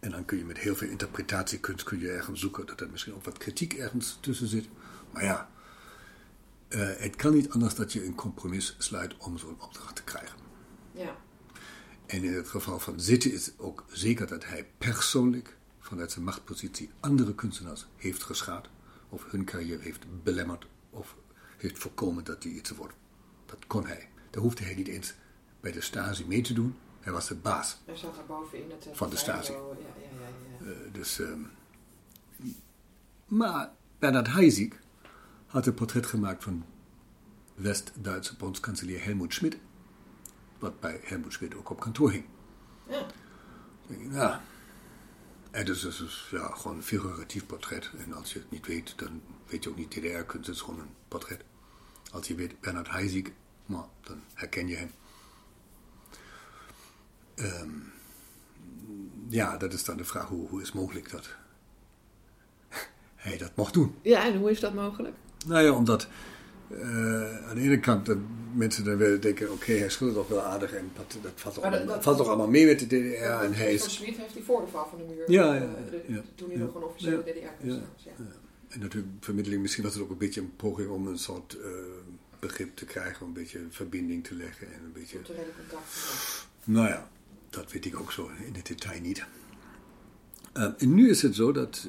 [0.00, 3.14] En dan kun je met heel veel interpretatiekunst kun je ergens zoeken dat er misschien
[3.14, 4.68] ook wat kritiek ergens tussen zit.
[5.10, 5.48] Maar ja,
[6.68, 10.38] uh, het kan niet anders dat je een compromis sluit om zo'n opdracht te krijgen.
[10.92, 11.16] Ja.
[12.06, 16.90] En in het geval van Zitten is ook zeker dat hij persoonlijk vanuit zijn machtpositie
[17.00, 18.68] andere kunstenaars heeft geschaad,
[19.08, 21.16] of hun carrière heeft belemmerd, of
[21.56, 22.94] heeft voorkomen dat die iets wordt.
[23.46, 24.08] Dat kon hij.
[24.30, 25.14] Daar hoefde hij niet eens
[25.60, 26.76] bij de Stasi mee te doen.
[27.00, 27.78] Hij was de baas.
[27.84, 29.52] Hij zat daar bovenin het, van de Stasi.
[29.52, 30.08] Ja, ja,
[30.60, 31.50] ja, uh, dus, um,
[33.26, 34.74] maar Bernhard Heisig
[35.48, 36.64] had een portret gemaakt van
[37.54, 39.56] West-Duitse bondskanselier Helmut Schmidt,
[40.58, 42.24] wat bij Helmut Schmidt ook op kantoor hing.
[42.88, 43.06] Ja.
[44.10, 44.42] Ja,
[45.50, 47.90] en dus het is ja, gewoon een figuratief portret.
[47.98, 50.46] En als je het niet weet, dan weet je ook niet DDR-kunst.
[50.46, 51.44] Het is gewoon een portret.
[52.12, 53.30] Als je weet Bernhard Heisig,
[53.66, 54.90] nou, dan herken je hem.
[57.34, 57.92] Um,
[59.28, 61.28] ja, dat is dan de vraag, hoe, hoe is mogelijk dat
[63.14, 63.94] hij dat mocht doen.
[64.02, 65.16] Ja, en hoe is dat mogelijk?
[65.46, 66.08] Nou ja, omdat
[66.70, 68.18] uh, aan de ene kant dat
[68.54, 71.64] mensen dan willen denken: oké, hij schildert toch wel aardig en dat, dat valt, toch
[71.64, 73.44] allemaal, dat, valt toch allemaal mee met de DDR.
[73.44, 73.96] En hij is.
[73.96, 75.30] Van heeft hij voor de val van de muur.
[75.30, 75.68] Ja, ja,
[76.06, 77.76] ja toen hij nog een officiële DDR was.
[78.04, 78.12] Ja.
[78.68, 81.68] En natuurlijk, vermiddeling, misschien was het ook een beetje een poging om een soort uh,
[82.38, 85.16] begrip te krijgen, een beetje verbinding te leggen en een beetje.
[85.16, 86.00] Culturele contacten.
[86.64, 87.08] Nou ja,
[87.50, 89.24] dat weet ik ook zo in het detail niet.
[90.54, 91.88] Uh, en nu is het zo dat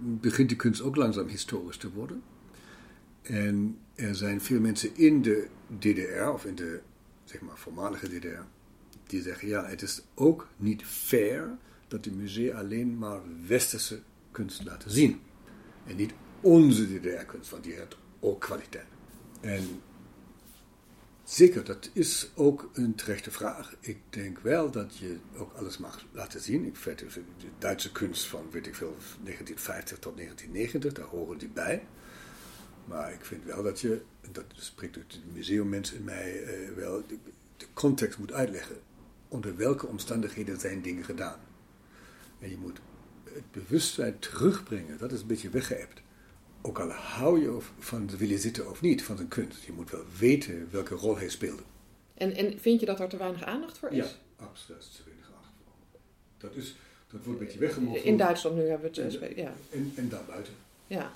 [0.00, 2.22] begint de kunst ook langzaam historisch te worden.
[3.22, 6.80] En er zijn veel mensen in de DDR, of in de
[7.24, 8.42] zeg maar voormalige DDR,
[9.06, 11.56] die zeggen: ja, het is ook niet fair
[11.88, 15.20] dat de musea alleen maar westerse kunst laten zien.
[15.86, 18.86] En niet onze DDR-kunst, want die heeft ook kwaliteit.
[19.40, 19.64] En
[21.24, 23.74] zeker, dat is ook een terechte vraag.
[23.80, 26.64] Ik denk wel dat je ook alles mag laten zien.
[26.64, 27.22] Ik vind de
[27.58, 31.86] Duitse kunst van, weet ik veel, 1950 tot 1990, daar horen die bij.
[32.88, 34.00] Maar ik vind wel dat je,
[34.32, 37.18] dat spreekt de museummensen in mij uh, wel, de,
[37.56, 38.76] de, context moet uitleggen.
[39.28, 41.40] Onder welke omstandigheden zijn dingen gedaan.
[42.38, 42.80] En je moet
[43.24, 46.00] het bewustzijn terugbrengen, dat is een beetje weggeëpt.
[46.62, 49.64] Ook al hou je van de willen zitten of niet, van zijn kunst.
[49.64, 51.62] Je moet wel weten welke rol hij speelde.
[52.14, 53.96] En, en vind je dat er te weinig aandacht voor is?
[53.96, 56.00] Ja, absoluut te weinig aandacht voor.
[56.38, 56.76] Dat, is,
[57.10, 58.04] dat wordt een beetje weggemoffeld.
[58.04, 59.36] In Duitsland nu hebben we het...
[59.36, 59.52] ja.
[59.70, 60.54] En, en daarbuiten.
[60.86, 61.12] Ja.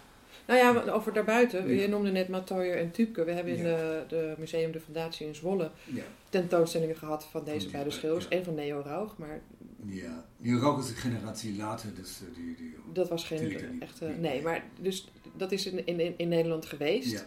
[0.46, 1.74] Nou ja, over daarbuiten.
[1.74, 3.24] Je noemde net Matoyer en Tupke.
[3.24, 6.02] We hebben in de, de, Museum de Fundatie in Zwolle ja.
[6.28, 8.28] tentoonstellingen gehad van deze beide schilders.
[8.28, 9.40] En van Neo Rauch, maar...
[9.86, 12.54] Ja, Neo Rauch is een generatie later, dus eh, die...
[12.56, 14.06] die dat was geen echte...
[14.20, 17.24] Nee, maar dus dat is in, in, in Nederland geweest.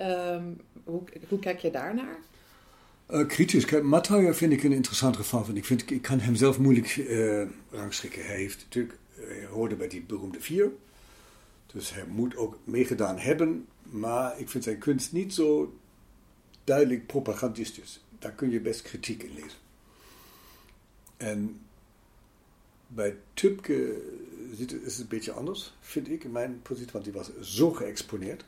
[0.00, 2.18] Um, hoe, hoe kijk je daarnaar?
[3.10, 3.64] Uh, kritisch.
[3.64, 3.84] Kijk,
[4.34, 5.44] vind ik een interessant geval.
[5.44, 8.24] Want ik, vind, ik kan hem zelf moeilijk uh, rangschikken.
[8.24, 10.70] Hij heeft natuurlijk, hij hoorde bij die beroemde vier.
[11.66, 15.78] Dus hij moet ook meegedaan hebben, maar ik vind zijn kunst niet zo
[16.64, 18.04] duidelijk propagandistisch.
[18.18, 19.58] Daar kun je best kritiek in lezen.
[21.16, 21.60] En
[22.86, 24.02] bij Tupke
[24.50, 28.44] is het een beetje anders, vind ik, in mijn positie, want die was zo geëxponeerd.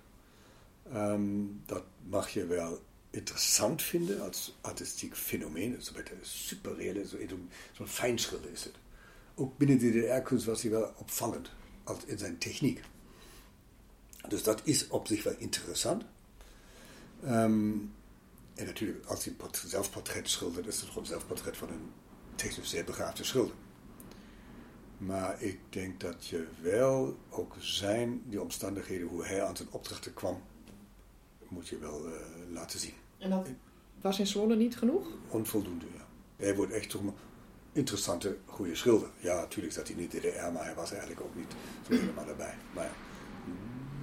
[0.94, 5.70] Um, dat mag je wel interessant vinden als artistiek fenomeen.
[5.70, 8.74] Met een superreële, zo'n zo fijnschilder is het.
[9.34, 11.50] Ook binnen de DDR-kunst was hij wel opvallend,
[11.84, 12.80] als in zijn techniek.
[14.28, 16.04] Dus dat is op zich wel interessant.
[17.24, 17.92] Um,
[18.54, 21.90] en natuurlijk, als hij een zelfportret schildert, is het gewoon een zelfportret van een
[22.34, 23.54] technisch zeer begaafde schilder.
[24.98, 30.14] Maar ik denk dat je wel ook zijn, die omstandigheden, hoe hij aan zijn opdrachten
[30.14, 30.42] kwam,
[31.48, 32.14] moet je wel uh,
[32.52, 32.94] laten zien.
[33.18, 33.48] En dat
[34.00, 35.06] was in Zwolle niet genoeg?
[35.28, 36.06] Onvoldoende, ja.
[36.36, 37.14] Hij wordt echt toch een
[37.72, 39.08] interessante, goede schilder.
[39.18, 41.54] Ja, natuurlijk zat hij niet in de DDR, maar hij was eigenlijk ook niet
[41.88, 42.54] zo helemaal erbij.
[42.74, 42.90] Maar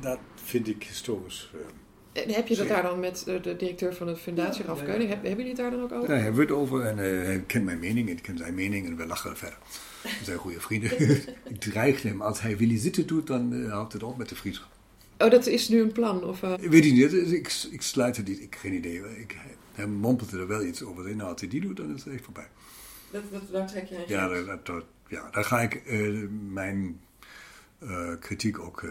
[0.06, 1.52] dat vind ik historisch.
[1.56, 4.86] Uh, heb je dat daar dan met de directeur van de fundatie, ja, Ralf ja,
[4.86, 6.16] Keuning, hebben jullie het daar dan ook over?
[6.16, 8.98] Ja, hij wordt over en uh, hij kent mijn mening, ik ken zijn mening en
[8.98, 9.58] we lachen verder.
[10.02, 10.92] We zijn goede vrienden.
[11.54, 14.36] ik dreig hem, als hij Willy zitten doet, dan uh, houdt het op met de
[14.36, 14.70] vriendschap.
[15.18, 16.24] Oh, dat is nu een plan?
[16.24, 16.54] Of, uh...
[16.54, 19.20] Weet ik niet, ik, ik sluit het niet, ik heb geen idee.
[19.20, 19.38] Ik,
[19.74, 22.24] hij mompelt er wel iets over Nou, als hij die doet, dan is het echt
[22.24, 22.48] voorbij.
[23.12, 25.82] Dat, dat, daar trek jij ja, dat, dat, ja, daar ga ik
[26.52, 27.00] mijn
[28.20, 28.84] kritiek ook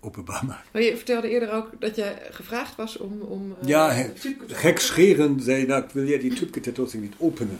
[0.00, 3.20] openbaar Maar je vertelde eerder ook dat je gevraagd was om...
[3.20, 4.12] om uh, ja, he,
[4.46, 7.58] gekscherend zei nou, wil jij die Tubke tentoonstelling niet openen?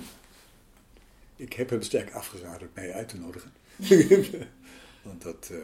[1.36, 3.52] Ik heb hem sterk afgeraden mij uit te nodigen.
[5.02, 5.50] Want dat...
[5.52, 5.58] Uh,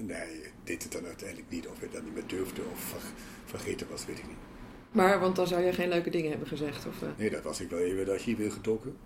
[0.00, 1.66] nee, deed het dan uiteindelijk niet.
[1.66, 3.12] Of hij dat niet meer durfde of
[3.44, 4.36] vergeten was, weet ik niet.
[4.90, 6.86] Maar, want dan zou je geen leuke dingen hebben gezegd?
[6.86, 7.08] Of, uh...
[7.16, 8.96] Nee, dat was ik wel even het archief ingetrokken.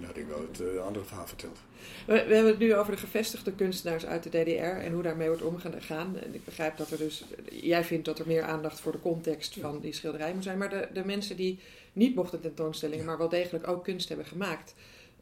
[0.00, 1.58] En had ik wel het uh, andere verhaal verteld.
[2.06, 5.28] We, we, hebben het nu over de gevestigde kunstenaars uit de DDR en hoe daarmee
[5.28, 6.18] wordt omgegaan.
[6.18, 9.56] En ik begrijp dat er dus, jij vindt dat er meer aandacht voor de context
[9.60, 10.58] van die schilderij moet zijn.
[10.58, 11.58] Maar de, de mensen die
[11.92, 14.74] niet mochten tentoonstellingen, maar wel degelijk ook kunst hebben gemaakt.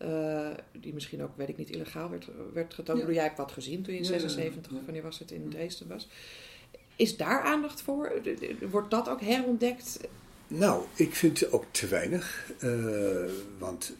[0.03, 3.01] Uh, die misschien ook, weet ik niet, illegaal werd, werd getoond.
[3.01, 3.13] Ja.
[3.13, 6.09] Jij hebt wat gezien toen je in 76, wanneer was het, in Dresden was.
[6.97, 8.13] Is daar aandacht voor?
[8.71, 9.99] Wordt dat ook herontdekt?
[10.49, 12.51] Nou, ik vind ook te weinig.
[12.65, 13.97] Uh, want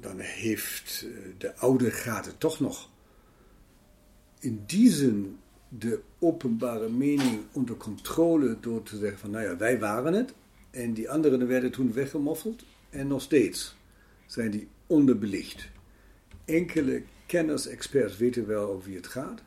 [0.00, 2.90] dan heeft eh, de oude garde toch nog.
[4.40, 9.78] In die zin de openbare mening onder controle door te zeggen van nou ja, wij
[9.78, 10.34] waren het.
[10.70, 12.64] En die anderen werden toen weggemoffeld.
[12.90, 13.76] En nog steeds
[14.26, 15.68] zijn die onderbelicht.
[16.44, 19.42] Enkele kenners, experts weten wel over wie het gaat.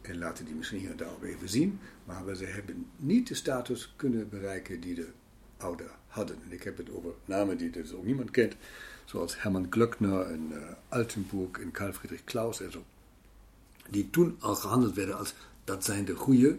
[0.00, 3.92] En laten die misschien hier en daar even zien, maar ze hebben niet de status
[3.96, 5.08] kunnen bereiken die de
[5.56, 6.36] oude hadden.
[6.44, 8.56] En ik heb het over namen die dus ook niemand kent
[9.12, 12.84] zoals Hermann Glöckner en uh, Altenburg en Karl Friedrich Klaus en zo.
[13.90, 16.56] die toen al gehandeld werden als dat zijn de goede,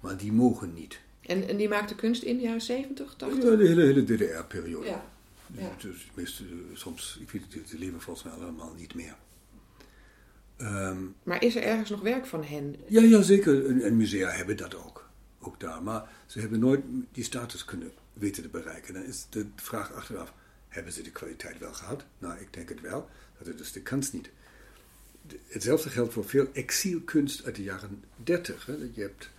[0.00, 1.00] maar die mogen niet.
[1.20, 3.44] En, en die maakte kunst in de jaren 70, 80?
[3.44, 4.86] Ja, de hele, hele DDR-periode.
[4.86, 5.04] Ja.
[5.52, 5.70] ja.
[5.78, 9.16] Dus meeste, soms, ik weet het, die leven volgens mij allemaal niet meer.
[10.56, 12.76] Ehm, maar is er ergens nog werk van hen?
[12.86, 13.66] ja, ja, zeker.
[13.66, 15.08] En, en musea hebben dat ook.
[15.40, 15.82] Ook daar.
[15.82, 16.80] Maar ze hebben nooit
[17.12, 18.94] die status kunnen weten te bereiken.
[18.94, 20.32] Dan is de vraag achteraf,
[20.70, 22.04] hebben ze de kwaliteit wel gehad?
[22.18, 23.08] Nou, ik denk het wel.
[23.38, 24.30] Dat is dus de kans niet.
[25.22, 28.66] De- hetzelfde geldt voor veel exilkunst uit de jaren 30.
[28.66, 28.76] Hè.
[28.92, 29.30] Je hebt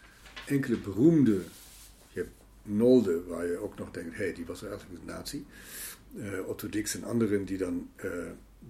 [0.48, 1.42] enkele beroemde,
[2.12, 2.32] je hebt
[2.64, 5.46] Nolde, waar je ook nog denkt, hé, hey, die was eigenlijk een nazi.
[6.18, 8.10] Eh, Otto Dix en anderen die dan eh,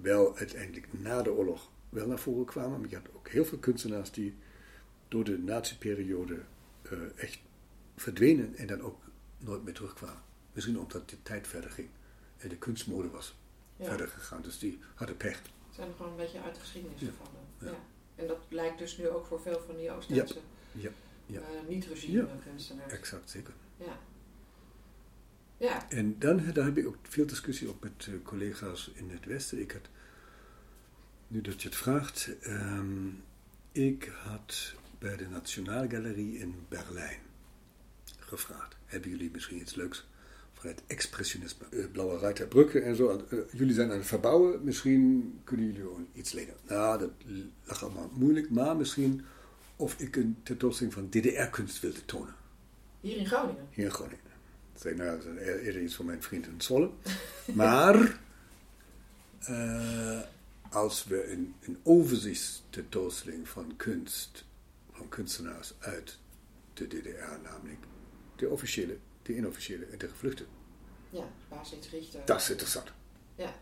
[0.02, 2.80] wel uiteindelijk na de oorlog wel naar voren kwamen.
[2.80, 4.36] Maar je had ook heel veel kunstenaars die
[5.08, 6.40] door de nazi-periode
[6.82, 7.40] eh, echt
[7.96, 9.00] verdwenen en dan ook
[9.38, 10.22] nooit meer terugkwamen.
[10.54, 11.88] Misschien omdat de tijd verder ging
[12.42, 13.36] en de kunstmode was
[13.76, 13.86] Ja.
[13.86, 14.42] verder gegaan.
[14.42, 15.38] Dus die hadden pech.
[15.42, 17.42] Het zijn er gewoon een beetje uit de geschiedenis gevallen.
[17.60, 17.68] Ja.
[17.68, 17.76] Ja.
[18.16, 20.40] En dat lijkt dus nu ook voor veel van die Oost-Duitse
[20.72, 20.90] Ja,
[21.26, 21.40] ja.
[21.40, 22.28] eh, niet-regime Ja.
[22.44, 22.94] kunstenaars.
[22.94, 23.54] Exact, zeker.
[23.78, 23.98] Ja.
[25.58, 29.26] Ja, En dan daar heb ik ook veel discussie op met eh, collega's in het
[29.26, 29.60] Westen.
[29.60, 29.90] Ik had,
[31.28, 33.08] nu dat je het vraagt, ehm,
[33.72, 37.20] ik had bij de Nationaalgalerie in Berlijn
[38.20, 40.08] gevraagd: hebben jullie misschien iets leuks
[40.70, 41.66] het expressionisme?
[41.72, 43.26] Eh, Blauwe Reiter Brugge en zo.
[43.30, 46.54] eh, jullie zijn aan het verbouwen, misschien kunnen jullie iets lenen.
[46.68, 47.12] Nou, dat
[47.64, 49.26] lag allemaal moeilijk, maar misschien
[49.76, 52.36] of ik een tentoonstelling van DDR-kunst wilde tonen
[53.00, 53.68] hier in Groningen.
[53.72, 54.20] hier in Groningen.
[54.74, 56.90] Ik zei, nou, dat is eer- eerder iets voor mijn vriend in Zwolle.
[57.54, 58.20] Maar
[59.40, 60.20] eh,
[60.70, 64.46] als we een, een overzichtstentoonstelling van kunst,
[64.92, 66.18] van kunstenaars uit
[66.74, 67.80] de DDR, namelijk
[68.36, 70.46] de officiële, de inofficiële en de gevluchten.
[71.10, 72.22] Ja, Basis Richter.
[72.26, 72.92] Dat is interessant.
[73.36, 73.56] Ja.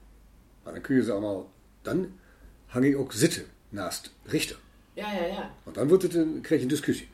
[0.63, 2.19] Maar dan kun je ze allemaal, dan
[2.65, 4.59] hang ik ook zitten naast Richter.
[4.93, 5.55] Ja, ja, ja.
[5.63, 7.07] Want dan wordt het een, krijg je een discussie.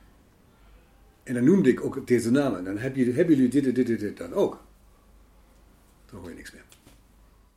[1.23, 2.63] En dan noemde ik ook deze namen.
[2.63, 4.63] Dan heb je, hebben jullie dit, dit, dit, dit dan ook.
[6.05, 6.63] Dan hoor je niks meer.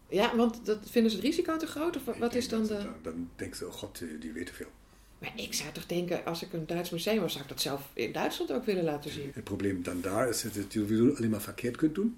[0.08, 1.96] Ja, want dat, vinden ze het risico te groot?
[1.96, 2.74] Of wat- is dan de...
[2.74, 4.70] Dan, dan denken ze, oh god, die die weten veel.
[5.18, 7.90] Maar ik zou toch denken, als ik een Duits museum was, zou ik dat zelf
[7.92, 9.30] in Duitsland ook willen laten zien.
[9.34, 12.16] Het probleem dan daar is dat je alleen maar verkeerd kunt doen.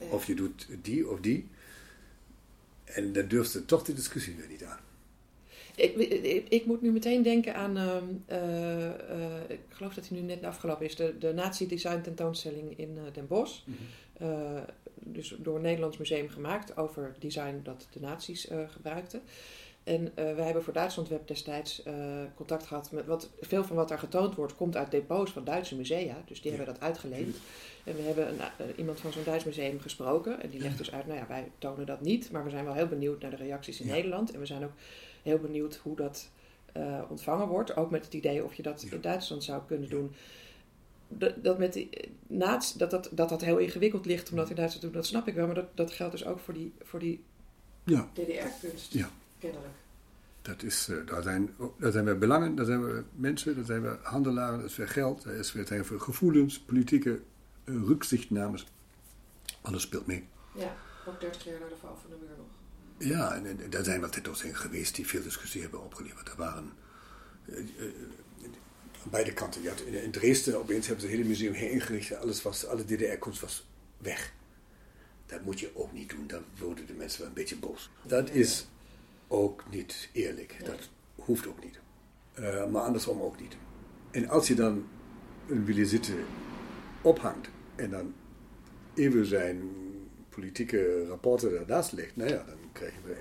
[0.00, 0.06] Ja.
[0.06, 1.46] Of je doet die of die.
[2.84, 4.78] En dan durft ze toch de discussie weer niet aan.
[5.78, 10.18] Ik, ik, ik moet nu meteen denken aan, ehm, eh, eh, ik geloof dat hij
[10.18, 13.60] nu net afgelopen is, de, de Nazi-design tentoonstelling in eh, Den Bosch.
[14.12, 14.62] Eh,
[14.94, 19.22] dus door een Nederlands museum gemaakt over design dat de nazi's gebruikten.
[19.88, 21.94] En eh, wij hebben voor Duitsland Web destijds eh,
[22.34, 25.76] contact gehad met wat veel van wat daar getoond wordt, komt uit depots van Duitse
[25.76, 26.22] musea.
[26.26, 26.56] Dus die Ja.
[26.56, 27.36] hebben dat uitgeleend.
[27.84, 30.42] En we hebben een, eh, iemand van zo'n Duits museum gesproken.
[30.42, 32.30] En die legt dus uit, nou ja, wij tonen dat niet.
[32.30, 33.92] Maar we zijn wel heel benieuwd naar de reacties in Ja.
[33.92, 34.30] Nederland.
[34.32, 34.72] En we zijn ook
[35.22, 36.30] heel benieuwd hoe dat
[37.08, 37.76] ontvangen wordt.
[37.76, 40.14] Ook met het idee of je dat in Duitsland zou kunnen doen.
[41.08, 41.90] Dat, dat, met die,
[42.28, 45.28] dat, dat, dat dat heel ingewikkeld ligt om dat in Duitsland te doen, dat snap
[45.28, 45.46] ik wel.
[45.46, 47.22] Maar dat, dat geldt dus ook voor die, voor die
[47.84, 49.10] Ja, DDR-kunst, Ja.
[49.38, 49.74] Kennelijk.
[50.42, 53.82] dat is, eh, daar, zijn, daar zijn we belangen, daar zijn we mensen, daar zijn
[53.82, 57.20] we handelaren, dat is weer geld, daar is weer zijn gevoelens, politieke
[57.64, 58.66] uh, rücksichtnames.
[59.60, 60.28] Alles speelt mee.
[60.54, 62.46] Ja, ook 30 jaar na de val van de muur nog.
[62.98, 66.28] Ja, en, en er zijn wel tentoonstellingen geweest die veel discussie hebben opgeleverd.
[66.28, 66.72] Er waren
[67.44, 67.92] eh, eh,
[69.04, 69.62] aan beide kanten.
[69.62, 72.10] Je had in, in Dresden opeens hebben ze het hele museum heringericht.
[72.10, 73.66] en Alles was, alle DDR-kunst was
[73.98, 74.32] weg.
[75.26, 76.26] Dat moet je ook niet doen.
[76.26, 77.90] Dan worden de mensen wel een beetje boos.
[78.02, 78.68] Dat is
[79.28, 80.56] ook niet eerlijk.
[80.64, 81.78] Dat hoeft ook niet.
[82.34, 83.56] Eh, maar andersom ook niet.
[84.10, 84.86] En als je dan
[85.48, 86.14] een zitten
[87.02, 88.14] ophangt en dan
[88.94, 89.70] even zijn
[90.28, 93.16] politieke rapporten daarnaast legt, nou ja, dan krijg je weer.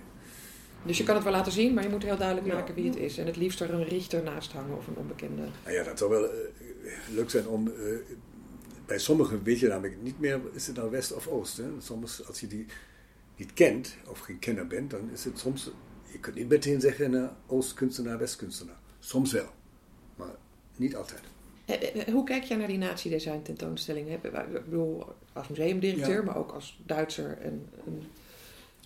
[0.84, 2.54] Dus je kan het wel laten zien, maar je moet heel duidelijk Ja.
[2.54, 3.18] maken wie het is.
[3.18, 5.42] En het liefst er een richter naast hangen of een onbekende.
[5.64, 6.38] Nou ja, dat zou wel eh,
[7.14, 7.68] leuk zijn om.
[7.68, 7.74] eh,
[8.86, 11.58] bij sommigen weet je namelijk niet meer, is het nou West of Oost.
[11.58, 11.64] Hè?
[11.80, 12.66] Soms, als je die
[13.36, 15.72] niet kent, of geen kenner bent, dan is het soms.
[16.18, 18.80] Je kunt niet meteen zeggen naar Oostkunstenaar, Westkunstenaar.
[19.00, 19.50] Soms wel,
[20.16, 20.36] maar
[20.76, 21.22] niet altijd.
[21.66, 24.10] Eh, eh, Hoe kijk jij naar die nazi-design tentoonstelling?
[24.10, 26.24] Heb- Ik bedoel, als museumdirecteur, Ja.
[26.24, 27.38] maar ook als Duitser.
[27.42, 28.02] En, en-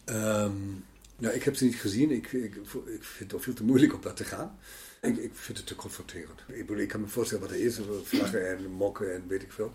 [0.06, 0.52] Ehm,
[1.18, 2.12] nou, ik heb ze niet gezien.
[2.12, 2.56] Ik, ik,
[2.86, 4.58] ik vind het veel te moeilijk om daar te gaan.
[5.02, 6.40] Ik, ik vind het te confronterend.
[6.48, 7.80] Ik, kan me voorstellen wat er is.
[8.04, 9.74] Vlaggen en mokken en weet ik veel.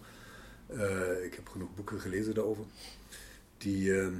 [0.66, 2.64] Eh, ik heb genoeg boeken gelezen daarover.
[3.58, 4.14] Die, ehm,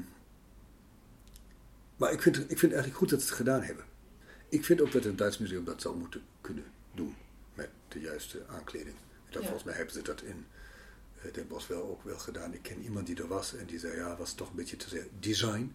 [1.97, 3.85] maar ik vind, ik vind eigenlijk goed dat ze het gedaan hebben.
[4.49, 7.17] Ik vind ook dat een Duits museum dat zou moeten kunnen doen.
[7.55, 8.97] Met de juiste aankleding.
[9.31, 9.49] Dat, Ja.
[9.49, 10.47] Volgens mij hebben ze dat in
[11.23, 12.55] eh, Den Bosch wel ook wel gedaan.
[12.55, 14.89] Ik ken iemand die er was en die zei, ja, was toch een beetje te
[14.89, 15.75] zeggen design.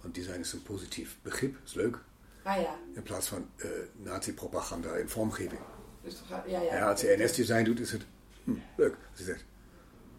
[0.00, 1.98] Want design is een positief begrip, is leuk.
[2.42, 2.78] Ah ja.
[2.94, 5.60] In plaats van uh, nazi-propaganda in vormgeving.
[6.02, 6.62] Dus ja, ja.
[6.62, 8.06] ja, als je NS-design doet, is het
[8.44, 8.96] hm, leuk.
[9.10, 9.44] Als je zegt,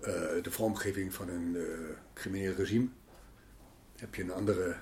[0.02, 2.88] uh, de vormgeving van een uh, crimineel regime,
[3.96, 4.76] heb je een andere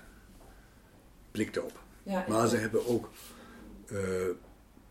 [1.37, 1.79] blik erop.
[2.03, 3.09] Ja, maar ze hebben ook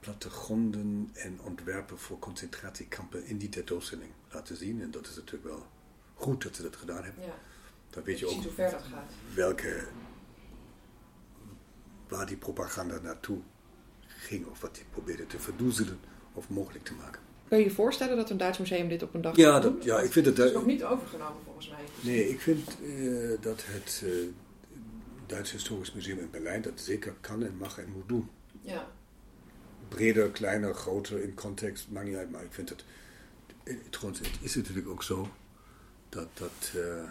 [0.01, 4.82] plattegronden en ontwerpen voor concentratiekampen in die tentoonstelling laten zien.
[4.82, 5.66] En dat is natuurlijk wel
[6.14, 7.22] goed dat ze dat gedaan hebben.
[7.22, 7.34] Ja.
[7.90, 9.12] Dan weet je ook hoe ver dat gaat.
[9.34, 9.84] welke,
[12.09, 13.38] waar die propaganda naartoe
[14.07, 15.99] ging of wat die probeerde te verdoezelen
[16.32, 17.20] of mogelijk te maken.
[17.49, 20.01] Kun je je voorstellen dat een Duits museum dit op een dag ja, dat, ja,
[20.01, 20.36] ik vind het...
[20.36, 21.84] Dat is nog niet overgenomen volgens mij.
[22.01, 24.28] Nee, ik vind uh, dat het uh,
[25.26, 28.30] Duits Historisch Museum in Berlijn dat zeker kan en mag en moet doen.
[28.60, 28.88] Ja.
[29.88, 32.84] Breder, kleiner, groter in context, maakt niet uit, maar ik vind het...
[33.90, 35.28] Trouwens, het is natuurlijk ook zo
[36.08, 36.28] dat...
[36.38, 37.04] dat uh,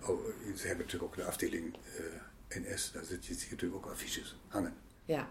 [0.00, 0.24] oh,
[0.56, 1.76] ze hebben natuurlijk ook een afdeling
[2.48, 4.74] NS, daar zit je natuurlijk ook affiches hangen.
[5.04, 5.28] Ja.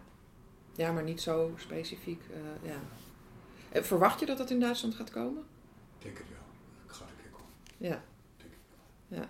[0.75, 2.21] Ja, maar niet zo specifiek.
[2.61, 2.79] Ja.
[3.81, 5.43] Verwacht je dat dat in Duitsland gaat komen?
[5.97, 6.45] Ik denk het wel.
[6.85, 7.53] Ik ga er keer komen.
[7.77, 8.03] Ja.
[9.07, 9.29] Ja.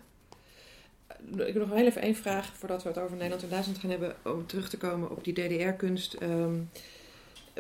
[1.32, 3.90] Ik heb nog heel even één vraag voordat we het over Nederland en Duitsland gaan
[3.90, 4.16] hebben.
[4.24, 6.22] Om terug te komen op die DDR-kunst.
[6.22, 6.70] Um,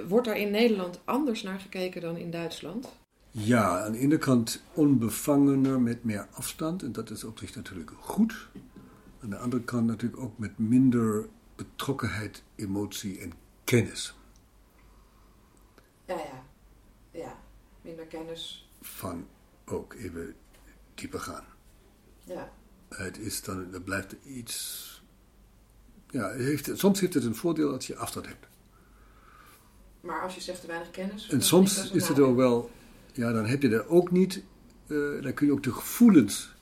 [0.08, 2.90] wordt daar in Nederland anders naar gekeken dan in Duitsland?
[3.32, 6.84] Ja, aan de ene kant onbevangener met meer afstand.
[6.84, 8.48] En dat is op zich natuurlijk goed.
[9.24, 14.16] Aan de andere kant natuurlijk ook met minder betrokkenheid, emotie en kennis.
[16.06, 16.44] Ja, ja.
[17.12, 17.40] Ja,
[17.82, 18.70] minder kennis.
[18.82, 19.28] Van
[19.66, 20.36] ook even
[20.96, 21.46] dieper gaan.
[22.24, 22.52] Ja.
[22.90, 24.86] Het is dan, er blijft iets.
[26.10, 28.48] Ja, heeft, soms heeft het een voordeel als je afstand hebt.
[30.02, 31.30] Maar als je zegt te weinig kennis.
[31.30, 32.72] En soms is het ook wel.
[33.14, 34.44] Ja, dan heb je er ook niet.
[34.88, 36.56] Uh, dan kun je ook de gevoelens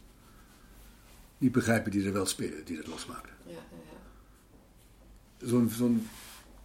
[1.38, 3.34] niet begrijpen die er wel spelen, die dat losmaken.
[3.46, 5.48] Ja, ja.
[5.48, 6.08] Zo'n zo'n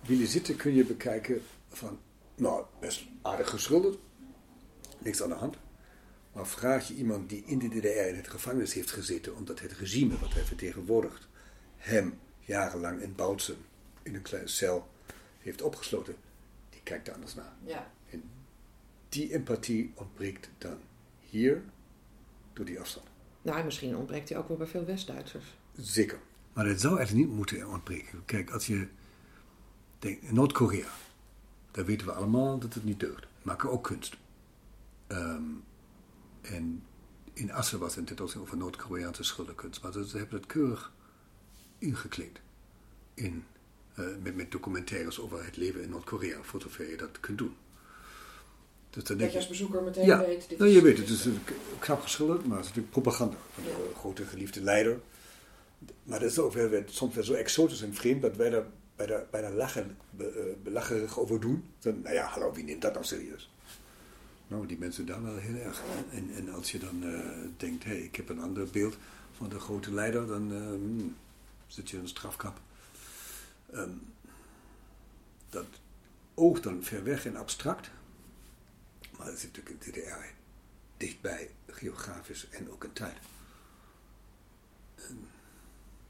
[0.06, 1.98] willen zitten kun je bekijken van,
[2.34, 3.98] nou, best aardig geschilderd,
[4.98, 5.56] niks aan de hand.
[6.32, 9.72] Maar vraag je iemand die in de DDR in het gevangenis heeft gezeten, omdat het
[9.72, 11.28] regime wat hij vertegenwoordigt,
[11.76, 13.56] hem jarenlang in Boutsen
[14.02, 14.88] in een kleine cel
[15.38, 16.16] heeft opgesloten,
[16.70, 17.52] die kijkt er anders naar.
[17.64, 17.90] Ja.
[18.10, 18.22] En
[19.08, 20.78] die empathie ontbreekt dan
[21.20, 21.62] hier
[22.52, 23.06] door die afstand.
[23.42, 25.44] Nou, misschien ontbreekt hij ook wel bij veel West-Duitsers.
[25.76, 26.18] Zeker.
[26.52, 28.24] Maar het zou eigenlijk niet moeten ontbreken.
[28.24, 28.88] Kijk, als je
[29.98, 30.88] denkt, Noord-Korea,
[31.70, 33.26] daar weten we allemaal dat het niet deugt.
[33.42, 34.16] Maken ook kunst.
[35.08, 35.64] Um,
[36.40, 36.82] en
[37.32, 39.82] in Assen was een tentoonstelling over Noord-Koreaanse schilderkunst.
[39.82, 40.92] Maar ze hebben het keurig
[41.78, 42.40] ingekleed.
[43.14, 43.44] In,
[43.98, 47.56] uh, met, met documentaires over het leven in Noord-Korea, voor zover je dat kunt doen.
[48.90, 50.48] Dus dan dat je als bezoeker meteen ja, weet...
[50.48, 51.28] Dit nou, je weet het, het is
[51.78, 53.98] knap geschilderd, maar het is natuurlijk propaganda van de ja.
[53.98, 55.00] grote geliefde leider.
[56.02, 58.64] Maar dat is ook weer, soms weer zo exotisch en vreemd dat wij daar
[58.96, 61.64] bijna, bijna lachen, be, uh, belacherig over doen.
[61.78, 63.50] Dan, nou ja, hallo, wie neemt dat nou serieus?
[64.50, 65.82] Nou, die mensen daar wel heel erg.
[66.10, 67.20] En, en als je dan uh,
[67.56, 68.96] denkt, hé, hey, ik heb een ander beeld
[69.32, 71.04] van de grote leider, dan uh,
[71.66, 72.60] zit je in een strafkap.
[73.74, 74.02] Um,
[75.48, 75.66] dat
[76.34, 77.90] oogt dan ver weg en abstract.
[79.18, 80.34] Maar het zit natuurlijk in de DDR
[80.96, 83.16] dichtbij, geografisch en ook in tijd.
[84.94, 85.28] En,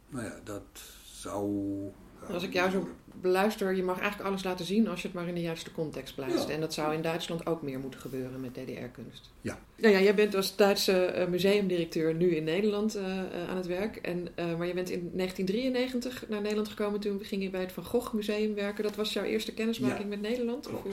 [0.08, 1.92] nou ja, dat zou.
[2.28, 2.88] Als ik jou zo
[3.20, 6.14] beluister, je mag eigenlijk alles laten zien als je het maar in de juiste context
[6.14, 6.48] plaatst.
[6.48, 6.54] Ja.
[6.54, 9.30] En dat zou in Duitsland ook meer moeten gebeuren met DDR-kunst.
[9.40, 9.58] Ja.
[9.76, 13.66] Nou ja, jij bent als Duitse uh, museumdirecteur nu in Nederland uh, uh, aan het
[13.66, 13.96] werk.
[13.96, 17.00] En, maar je bent in 1993 naar Nederland gekomen.
[17.00, 18.82] Toen ging je bij het Van Gogh Museum werken.
[18.82, 20.08] Dat was jouw eerste kennismaking Ja.
[20.08, 20.66] met Nederland?
[20.66, 20.92] Of hoe,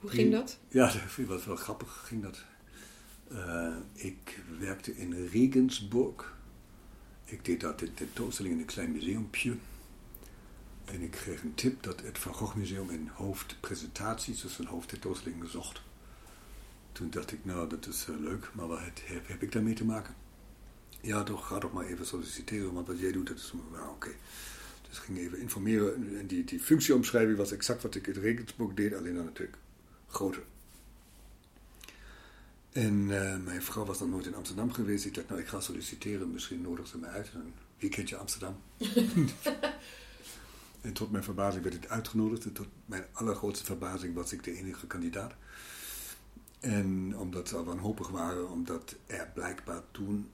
[0.00, 0.58] hoe ging dat?
[0.68, 2.02] Ja, dat vind ik wel, wel grappig.
[2.06, 2.44] Ging dat.
[3.30, 6.34] Eh, ik werkte in Regensburg.
[7.24, 9.54] Ik deed daar de tentoonstelling in een klein museumpje.
[10.86, 15.48] En ik kreeg een tip dat het Van Gogh Museum een hoofdpresentaties, dus een hoofdtentoonstelling
[15.48, 15.80] zocht.
[16.92, 19.84] Toen dacht ik, nou, dat is eh, leuk, maar wat het- heb, ik daarmee te
[19.84, 20.14] maken?
[21.00, 23.52] Ja, toch, ga toch maar even solliciteren, want wat jij doet, dat is
[23.90, 24.10] oké.
[24.88, 26.18] Dus ik ging even informeren.
[26.18, 29.58] En die, functieomschrijving was exact wat ik in Regensburg deed, alleen dan natuurlijk
[30.08, 30.42] groter.
[32.72, 35.04] En eh, mijn vrouw was nog nooit in Amsterdam geweest.
[35.04, 36.32] Ik dacht, nou, ik ga solliciteren.
[36.32, 37.30] Misschien nodig ze me uit.
[37.78, 38.56] Wie kent je Amsterdam?
[40.86, 42.44] en tot mijn verbazing werd ik uitgenodigd.
[42.44, 45.34] En tot mijn allergrootste verbazing was ik de enige kandidaat.
[46.60, 50.30] En omdat ze al wanhopig waren, omdat er blijkbaar toen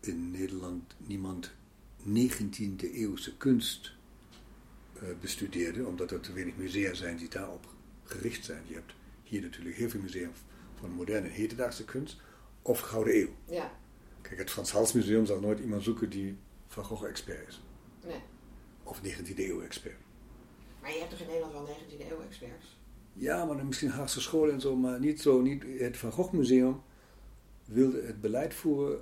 [0.00, 1.50] in Nederland niemand
[2.08, 3.92] 19e eeuwse kunst
[4.94, 7.66] eh, bestudeerde, omdat er te weinig musea zijn die daarop
[8.04, 8.62] gericht zijn.
[8.66, 10.28] Je hebt hier natuurlijk heel veel musea
[10.80, 12.20] van moderne en hedendaagse kunst
[12.62, 13.34] of Gouden Eeuw.
[13.44, 13.72] Ja,
[14.20, 16.36] Kijk, het Frans Hals Museum zal nooit iemand zoeken die
[16.68, 17.62] Van Gogh-expert is.
[18.04, 18.20] Nee.
[18.82, 19.96] Of 19e eeuw-expert.
[20.80, 22.76] Maar je hebt toch in Nederland wel 19e eeuw-experts?
[23.12, 25.40] Ja, maar dan misschien Haagse school en zo, maar niet zo.
[25.40, 26.82] Niet, het Van Gogh Museum
[27.64, 29.00] wilde het beleid voeren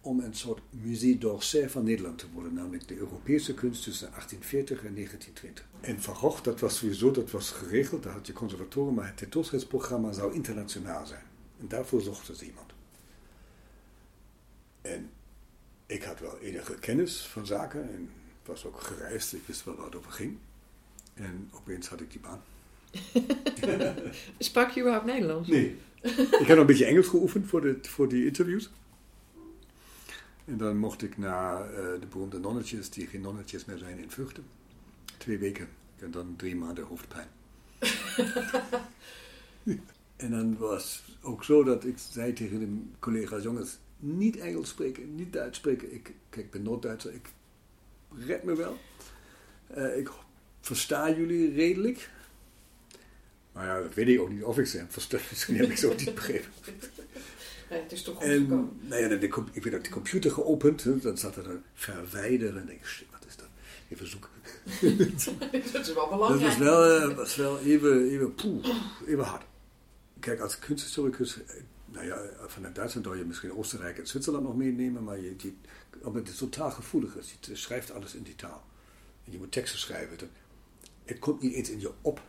[0.00, 4.84] om een soort musée d'Orsay van Nederland te worden, namelijk de Europese kunst tussen 1840
[4.84, 5.68] en 1920.
[5.80, 9.16] En Van Gogh, dat was sowieso, dat was geregeld, daar had je conservatorium, maar het
[9.16, 11.24] tentoonstellingsprogramma zou internationaal zijn.
[11.60, 12.72] En daarvoor zochten ze iemand.
[14.80, 15.10] En
[15.86, 18.10] ik had wel enige kennis van zaken en
[18.50, 20.36] was ook gereisd, ik wist wel waar het over ging.
[21.14, 22.42] En opeens had ik die baan.
[24.38, 25.48] Sprak je überhaupt Nederlands?
[25.48, 25.76] Nee.
[26.02, 28.70] ik heb nog een beetje Engels geoefend voor, de, voor die interviews.
[30.44, 34.10] En dan mocht ik naar uh, de beroemde nonnetjes, die geen nonnetjes meer zijn, in
[34.10, 34.40] Vught.
[35.16, 37.28] Twee weken en dan drie maanden hoofdpijn.
[40.16, 44.68] en dan was het ook zo dat ik zei tegen de collega's, jongens, niet Engels
[44.68, 45.94] spreken, niet Duits spreken.
[45.94, 47.28] Ik, kijk, ik ben Noord-Duitser, ik
[48.26, 48.78] red me wel.
[49.78, 50.10] Uh, ik
[50.60, 52.10] versta jullie redelijk.
[53.52, 55.20] Maar ja, dat weet ik ook niet of ik ze heb verstaan.
[55.30, 56.50] Misschien heb ik ze ook niet begrepen.
[57.70, 58.78] Nee, het is toch goed En gekomen.
[58.80, 60.84] nou ja, de, ik werd ook de computer geopend.
[60.84, 62.60] hè, Dan zat er een verwijderen.
[62.60, 63.48] En denk ik, shit, wat is dat?
[63.88, 64.30] Even zoeken.
[65.72, 66.42] dat is wel Dat belangrijk.
[66.42, 68.66] was wel, eh, was wel even, even, poeh,
[69.06, 69.44] even hard.
[70.20, 71.38] Kijk, als kunsthistoricus,
[71.92, 75.56] nou ja, vanuit Duitsland zou je misschien Oostenrijk en Zwitserland nog meenemen, maar je, die,
[76.02, 77.36] omdat het totaal gevoelig is.
[77.40, 78.62] Je schrijft alles in die taal.
[79.24, 80.18] En je moet teksten schrijven.
[80.18, 80.28] Dat-
[81.04, 82.22] Het komt niet eens in je op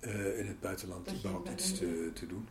[0.00, 1.72] eh, in het buitenland überhaupt iets
[2.14, 2.48] te doen.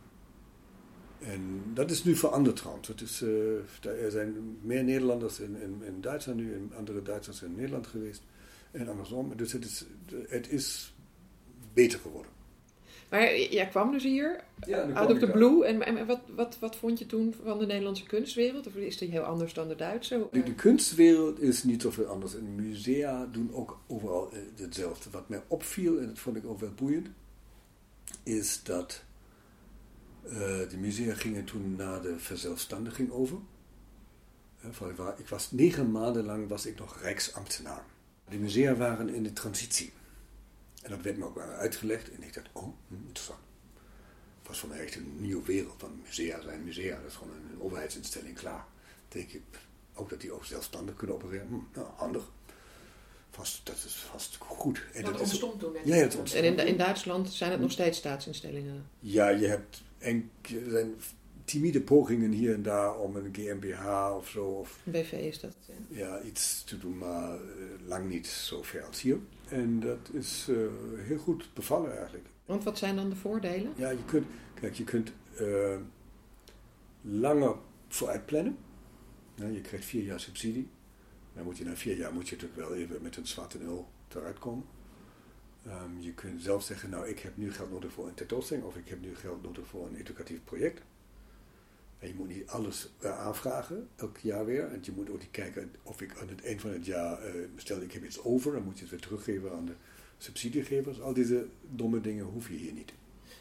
[1.18, 2.88] En dat is nu veranderd trouwens.
[2.88, 7.42] Het is, eh, er zijn meer Nederlanders in, in, in Duitsland nu en andere Duitsers
[7.42, 8.22] in Nederland geweest.
[8.70, 9.36] En andersom.
[9.36, 9.84] Dus het is,
[10.28, 10.94] het is
[11.72, 12.30] beter geworden.
[13.10, 15.30] Maar jij kwam dus hier, Ja, ik the daar.
[15.30, 15.64] blue.
[15.64, 18.66] En, en wat, wat, wat vond je toen van de Nederlandse kunstwereld?
[18.66, 20.28] Of is die heel anders dan de Duitse?
[20.32, 22.34] De, de kunstwereld is niet zoveel anders.
[22.34, 25.10] En musea doen ook overal eh, hetzelfde.
[25.10, 27.08] Wat mij opviel, en dat vond ik ook wel boeiend,
[28.22, 29.02] is dat
[30.22, 30.32] eh,
[30.68, 33.38] de musea gingen toen naar de verzelfstandiging over.
[34.60, 37.84] Eh, ik was negen maanden lang was ik nog rijksambtenaar.
[38.28, 39.92] De musea waren in de transitie.
[40.86, 42.10] En dat werd me ook wel uitgelegd.
[42.10, 43.38] En ik dacht, oh, hm, interessant.
[44.38, 45.80] Het was voor mij echt een nieuwe wereld.
[45.80, 46.96] Want musea zijn musea.
[46.96, 48.64] Dat is gewoon een, overheidsinstelling, klaar.
[49.08, 49.42] denk ik,
[49.94, 51.46] ook dat die ook zelfstandig kunnen opereren.
[51.46, 52.30] Hm, nou, handig.
[53.30, 54.84] Vast, dat is vast goed.
[54.92, 55.82] En Dat dat is, ontstond toen net.
[55.84, 56.44] Ja, het ontstond.
[56.44, 58.88] En in, in Duitsland zijn het nog steeds staatsinstellingen.
[59.00, 60.94] ja, je hebt er zijn
[61.46, 64.44] timide pogingen hier en daar om een GmbH of zo.
[64.44, 65.56] Of Een BV is dat.
[65.66, 65.74] ja.
[65.88, 67.40] ja, iets te doen, maar eh,
[67.86, 69.18] lang niet zo ver als hier.
[69.48, 70.56] En dat is eh,
[70.96, 72.26] heel goed bevallen eigenlijk.
[72.44, 73.72] Want wat zijn dan de voordelen?
[73.76, 75.76] Ja, je kunt, kijk, je kunt eh,
[77.00, 77.54] langer
[77.88, 78.56] vooruit plannen.
[79.34, 80.68] Ja, je krijgt vier jaar subsidie.
[81.34, 83.88] Dan moet je na vier jaar moet je natuurlijk wel even met een zwarte nul
[84.08, 84.64] eruit komen.
[85.66, 88.76] Ehm, je kunt zelf zeggen, nou ik heb nu geld nodig voor een tentoonstelling of
[88.76, 90.82] ik heb nu geld nodig voor een educatief project.
[92.06, 94.64] En je moet niet alles eh, aanvragen, elk jaar weer.
[94.72, 97.32] En je moet ook niet kijken of ik aan het eind van het jaar, eh,
[97.56, 99.72] stel ik heb iets over, dan moet je het weer teruggeven aan de
[100.18, 101.00] subsidiegevers.
[101.00, 102.92] Al deze domme dingen hoef je hier niet.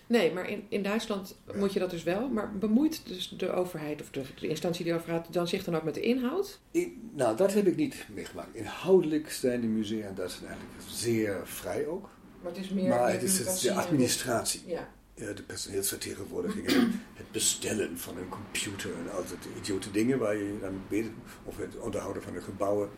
[0.08, 2.30] Nee, maar in, in Duitsland moet je dat dus wel.
[2.30, 5.76] Maar bemoeit dus de overheid of de, de instantie die over gaat dan zich dan
[5.76, 6.60] ook met de inhoud?
[6.72, 8.56] In- nou, dat heb ik niet meegemaakt.
[8.56, 12.10] Inhoudelijk zijn de musea in Duitsland eigenlijk zeer vrij ook.
[12.42, 12.90] Maar het is meer.
[12.90, 14.94] maar het is het- de administratie, Ja.
[15.16, 20.36] Ja, de personeelsvertegenwoordiging, en het bestellen van een computer en al dat idiote dingen waar
[20.36, 21.12] je dan bezig
[21.44, 22.90] of het onderhouden van de gebouwen.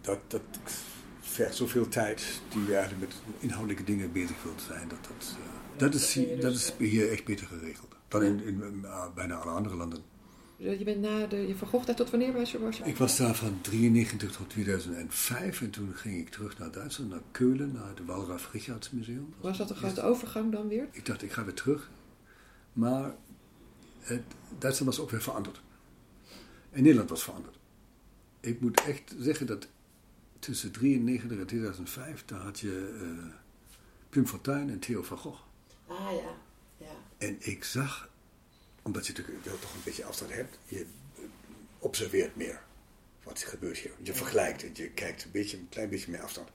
[0.00, 0.42] Dat, dat
[1.20, 4.88] vergt zoveel tijd die je eigenlijk met inhoudelijke dingen bezig wilt zijn.
[4.88, 8.84] Dat, dat, eh, dat, is, dat dus, is hier echt beter geregeld dan in, in,
[8.84, 10.02] eh, bijna alle andere landen.
[10.60, 11.36] Je bent na de.
[11.36, 12.58] Je vergocht daar tot wanneer was je?
[12.58, 16.70] Was je Ik was daar van 93 tot 2005 en toen ging ik terug naar
[16.70, 19.34] Duitsland, naar Keulen, naar het Walraf Richards Museum.
[19.40, 20.88] Was dat een grote overgang dan weer?
[20.90, 21.90] Ik dacht, ik ga weer terug.
[22.72, 23.14] Maar
[24.00, 24.22] het,
[24.58, 25.60] Duitsland was ook weer veranderd.
[26.70, 27.58] En Nederland was veranderd.
[28.40, 29.68] Ik moet echt zeggen dat
[30.38, 33.34] tussen 93 en 2005, daar had je eh
[34.10, 35.40] Pim Fortuyn en Theo van Gogh.
[35.86, 36.34] Ah ja.
[36.76, 36.92] ja.
[37.18, 38.09] En ik zag,
[38.82, 40.86] omdat je natuurlijk wel toch een beetje afstand hebt, je
[41.78, 42.60] observeert meer
[43.22, 43.92] wat er gebeurt hier.
[44.02, 46.48] Je vergelijkt en je kijkt een, beetje, een klein beetje meer afstand.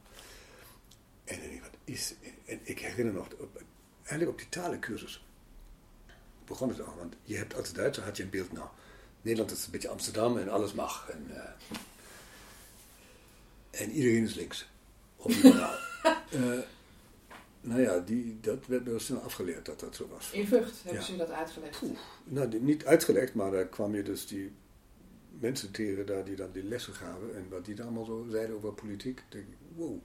[1.24, 2.14] En wat is...
[2.46, 3.62] En ik herinner nog, op,
[3.98, 5.26] eigenlijk op die talencursus
[6.46, 6.96] begon het al.
[6.98, 8.68] Want je hebt als Duitser had je een beeld, nou,
[9.22, 11.10] Nederland is een beetje Amsterdam en alles mag.
[11.10, 11.50] En, eh,
[13.82, 14.68] en iedereen is links.
[15.16, 15.78] Of liberaal.
[16.32, 16.60] Eh,
[17.68, 20.32] nou ja, die, dat werd me wel snel afgeleerd dat dat zo was.
[20.32, 21.08] In Vught hebben Ja.
[21.08, 21.82] ze dat uitgelegd.
[22.24, 24.52] Nou, die- niet uitgelegd, maar daar kwam je dus die
[25.40, 28.56] mensen tegen daar die dan die lessen gaven en wat die dan allemaal zo zeiden
[28.56, 29.98] over politiek, denk ik, wow.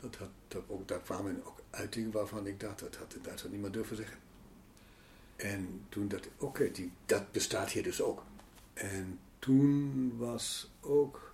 [0.00, 3.52] Dat had, dat ook, daar kwamen ook uitingen waarvan ik dacht, dat had in Duitsland
[3.52, 4.18] niemand durven zeggen.
[5.36, 8.22] En toen dacht ik, oké, die dat bestaat hier dus ook.
[8.74, 11.32] En toen was ook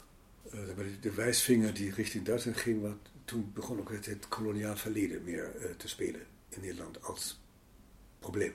[0.55, 0.61] uh,
[1.01, 5.55] de wijsvinger die richting Duitsland ging, wat, toen begon ook het, het koloniaal verleden meer
[5.57, 7.41] uh, te spelen in Nederland als
[8.19, 8.55] probleem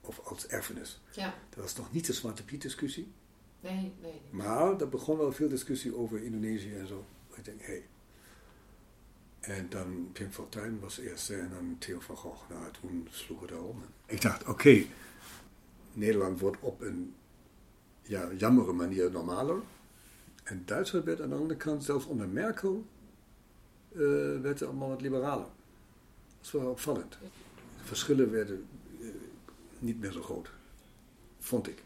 [0.00, 1.00] of als erfenis.
[1.10, 1.34] Ja.
[1.48, 3.12] Dat was nog niet de Zwarte Piet discussie.
[3.60, 4.20] Nee, nee.
[4.30, 7.04] Maar er begon wel veel discussie over Indonesië en zo.
[7.34, 7.66] Ik denk, hé.
[7.66, 7.86] Hey.
[9.40, 12.48] En dan Pim Fortuyn was eerste en dan Theo van Gogh.
[12.50, 13.84] Nou, toen sloeg het al om.
[14.06, 14.84] Ik dacht, oké,
[15.92, 17.14] Nederland wordt op een
[18.02, 19.62] ja, jammere manier normaler.
[20.42, 22.86] En Duitsland werd aan de andere kant, zelfs onder Merkel,
[23.96, 25.46] uh, werd allemaal wat liberaler.
[26.36, 27.18] Dat is wel opvallend.
[27.78, 28.66] De verschillen werden
[29.00, 29.08] uh,
[29.78, 30.50] niet meer zo groot,
[31.38, 31.82] vond ik.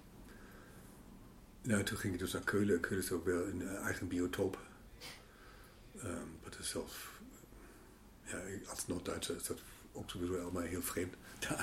[1.62, 2.80] Nou, toen ging ik dus naar Keulen.
[2.80, 4.58] Keulen is ook wel een uh, eigen biotoop.
[6.04, 7.20] Um, dat is zelf,
[8.24, 9.58] ja, als Noord-Duitser is dat
[9.92, 11.14] ook sowieso allemaal heel vreemd.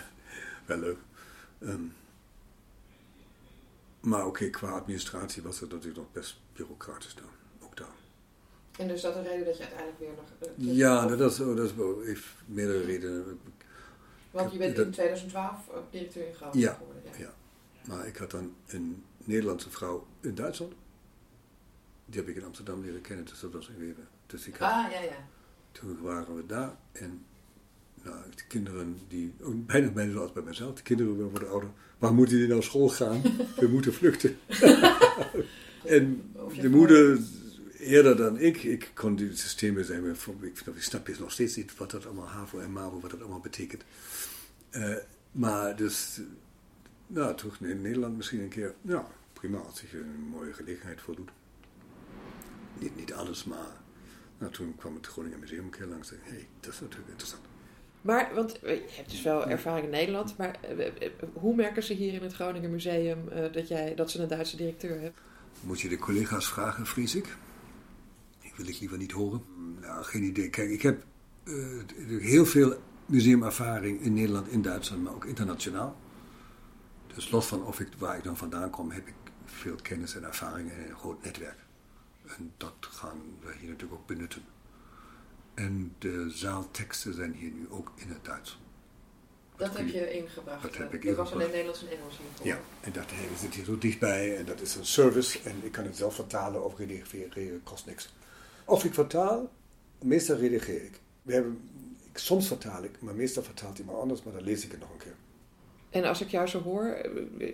[0.66, 0.98] wel leuk.
[1.60, 1.94] Um,
[4.00, 7.37] maar oké, qua administratie was het natuurlijk nog best bureaucratisch dan.
[8.78, 8.84] Ook.
[8.84, 10.50] En dus dat een reden dat je uiteindelijk weer nog...
[10.58, 11.72] Uh, ja, dat is, dat is
[12.06, 13.40] heeft meerdere redenen.
[14.32, 15.56] Want je bent dat, in 2012
[15.90, 17.02] directeur in Groningen ja, geworden.
[17.12, 17.20] Ja.
[17.20, 17.34] ja,
[17.88, 20.74] maar ik had dan een Nederlandse vrouw in Duitsland.
[22.06, 24.08] Die heb ik in Amsterdam leren kennen, dus dat was even.
[24.26, 25.28] Dus ik had, ah, ja, ja.
[25.72, 27.26] Toen waren we daar en
[28.04, 31.70] nou, de kinderen die, bijna, bijna zoals bij mezelf, de kinderen worden ouder.
[31.98, 33.22] Waar moeten die naar school gaan?
[33.60, 34.38] We moeten vluchten.
[35.86, 37.20] en de moeder,
[37.80, 40.06] eerder dan ik, ik kon die systemen zijn,
[40.42, 43.20] ik, ik snap je nog steeds niet wat dat allemaal HAVO en MAVO, wat dat
[43.20, 43.84] allemaal betekent.
[44.72, 44.96] Uh,
[45.32, 46.22] maar dus,
[47.08, 51.30] nou, terug in Nederland misschien een keer, ja, prima, als zich een mooie gelegenheid voordoet.
[52.80, 53.72] Niet, niet alles, maar
[54.38, 57.10] nou, toen kwam het Groningen Museum een keer langs en hé, hey, dat is natuurlijk
[57.10, 57.44] interessant.
[58.02, 61.94] Maar, want eh, je hebt dus wel ervaring in Nederland, maar eh, hoe merken ze
[61.94, 65.20] hier in het Groningen Museum dat, jij, dat ze een Duitse directeur hebt?
[65.62, 67.38] Moet je de collega's vragen, vrees ik.
[68.58, 69.42] Wil ik liever niet horen.
[69.82, 70.50] Nou, geen idee.
[70.50, 71.06] Kijk, ik heb
[71.44, 71.84] uh,
[72.22, 75.96] heel veel museumervaring in Nederland, in Duitsland, maar ook internationaal.
[77.16, 79.14] Dus los van of ik, waar ik dan vandaan kom, heb ik
[79.46, 81.58] veel kennis en ervaring en een groot netwerk.
[82.26, 84.42] En dat gaan we hier natuurlijk ook benutten.
[85.54, 88.60] En de zaalteksten zijn hier nu ook in het Duits.
[89.56, 90.62] Dat heb je ingebracht.
[90.62, 91.30] Dat heb ik ingebracht.
[91.30, 92.46] was alleen Nederlands en Engels hiervoor.
[92.46, 95.56] Ja, en dat hey, we zitten hier zo dichtbij en dat is een service en
[95.62, 98.14] ik kan het zelf vertalen of redigeren kost niks.
[98.68, 99.52] Of ik vertaal,
[100.02, 101.00] meestal redigeer ik.
[101.22, 101.60] We hebben,
[102.12, 102.18] ik.
[102.18, 104.98] Soms vertaal ik, maar meestal vertaalt iemand anders, maar dan lees ik het nog een
[104.98, 105.16] keer.
[105.90, 106.98] En als ik jou zo hoor,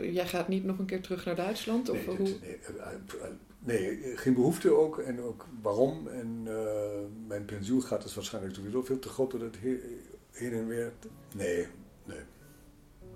[0.02, 1.90] jij gaat niet nog een keer terug naar Duitsland?
[1.90, 2.28] Of nee, hoe?
[3.60, 6.08] nee, nee, geen behoefte ook en ook waarom.
[6.08, 6.56] En uh,
[7.28, 9.58] mijn pensioengat is waarschijnlijk sowieso veel te groot dat het
[10.32, 10.92] heen en weer.
[11.36, 11.68] Nee,
[12.06, 12.22] nee.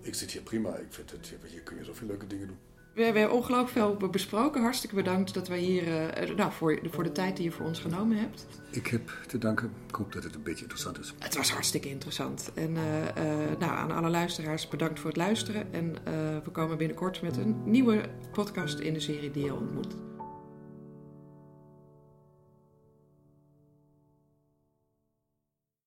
[0.02, 0.76] Ik zit hier prima.
[0.76, 2.58] Ik vind het, hier kun je zoveel leuke dingen doen.
[2.98, 4.62] We hebben ongelooflijk veel besproken.
[4.62, 5.88] Hartstikke bedankt dat wij hier,
[6.28, 8.46] uh, nou, voor, voor de tijd die je voor ons genomen hebt.
[8.72, 9.72] Ik heb te danken.
[9.88, 11.14] Ik hoop dat het een beetje interessant is.
[11.20, 12.52] Het was hartstikke interessant.
[12.54, 15.74] En uh, uh, nou, aan alle luisteraars bedankt voor het luisteren.
[15.74, 15.96] En
[16.44, 19.96] we komen binnenkort met een nieuwe podcast in de serie Die je ontmoet.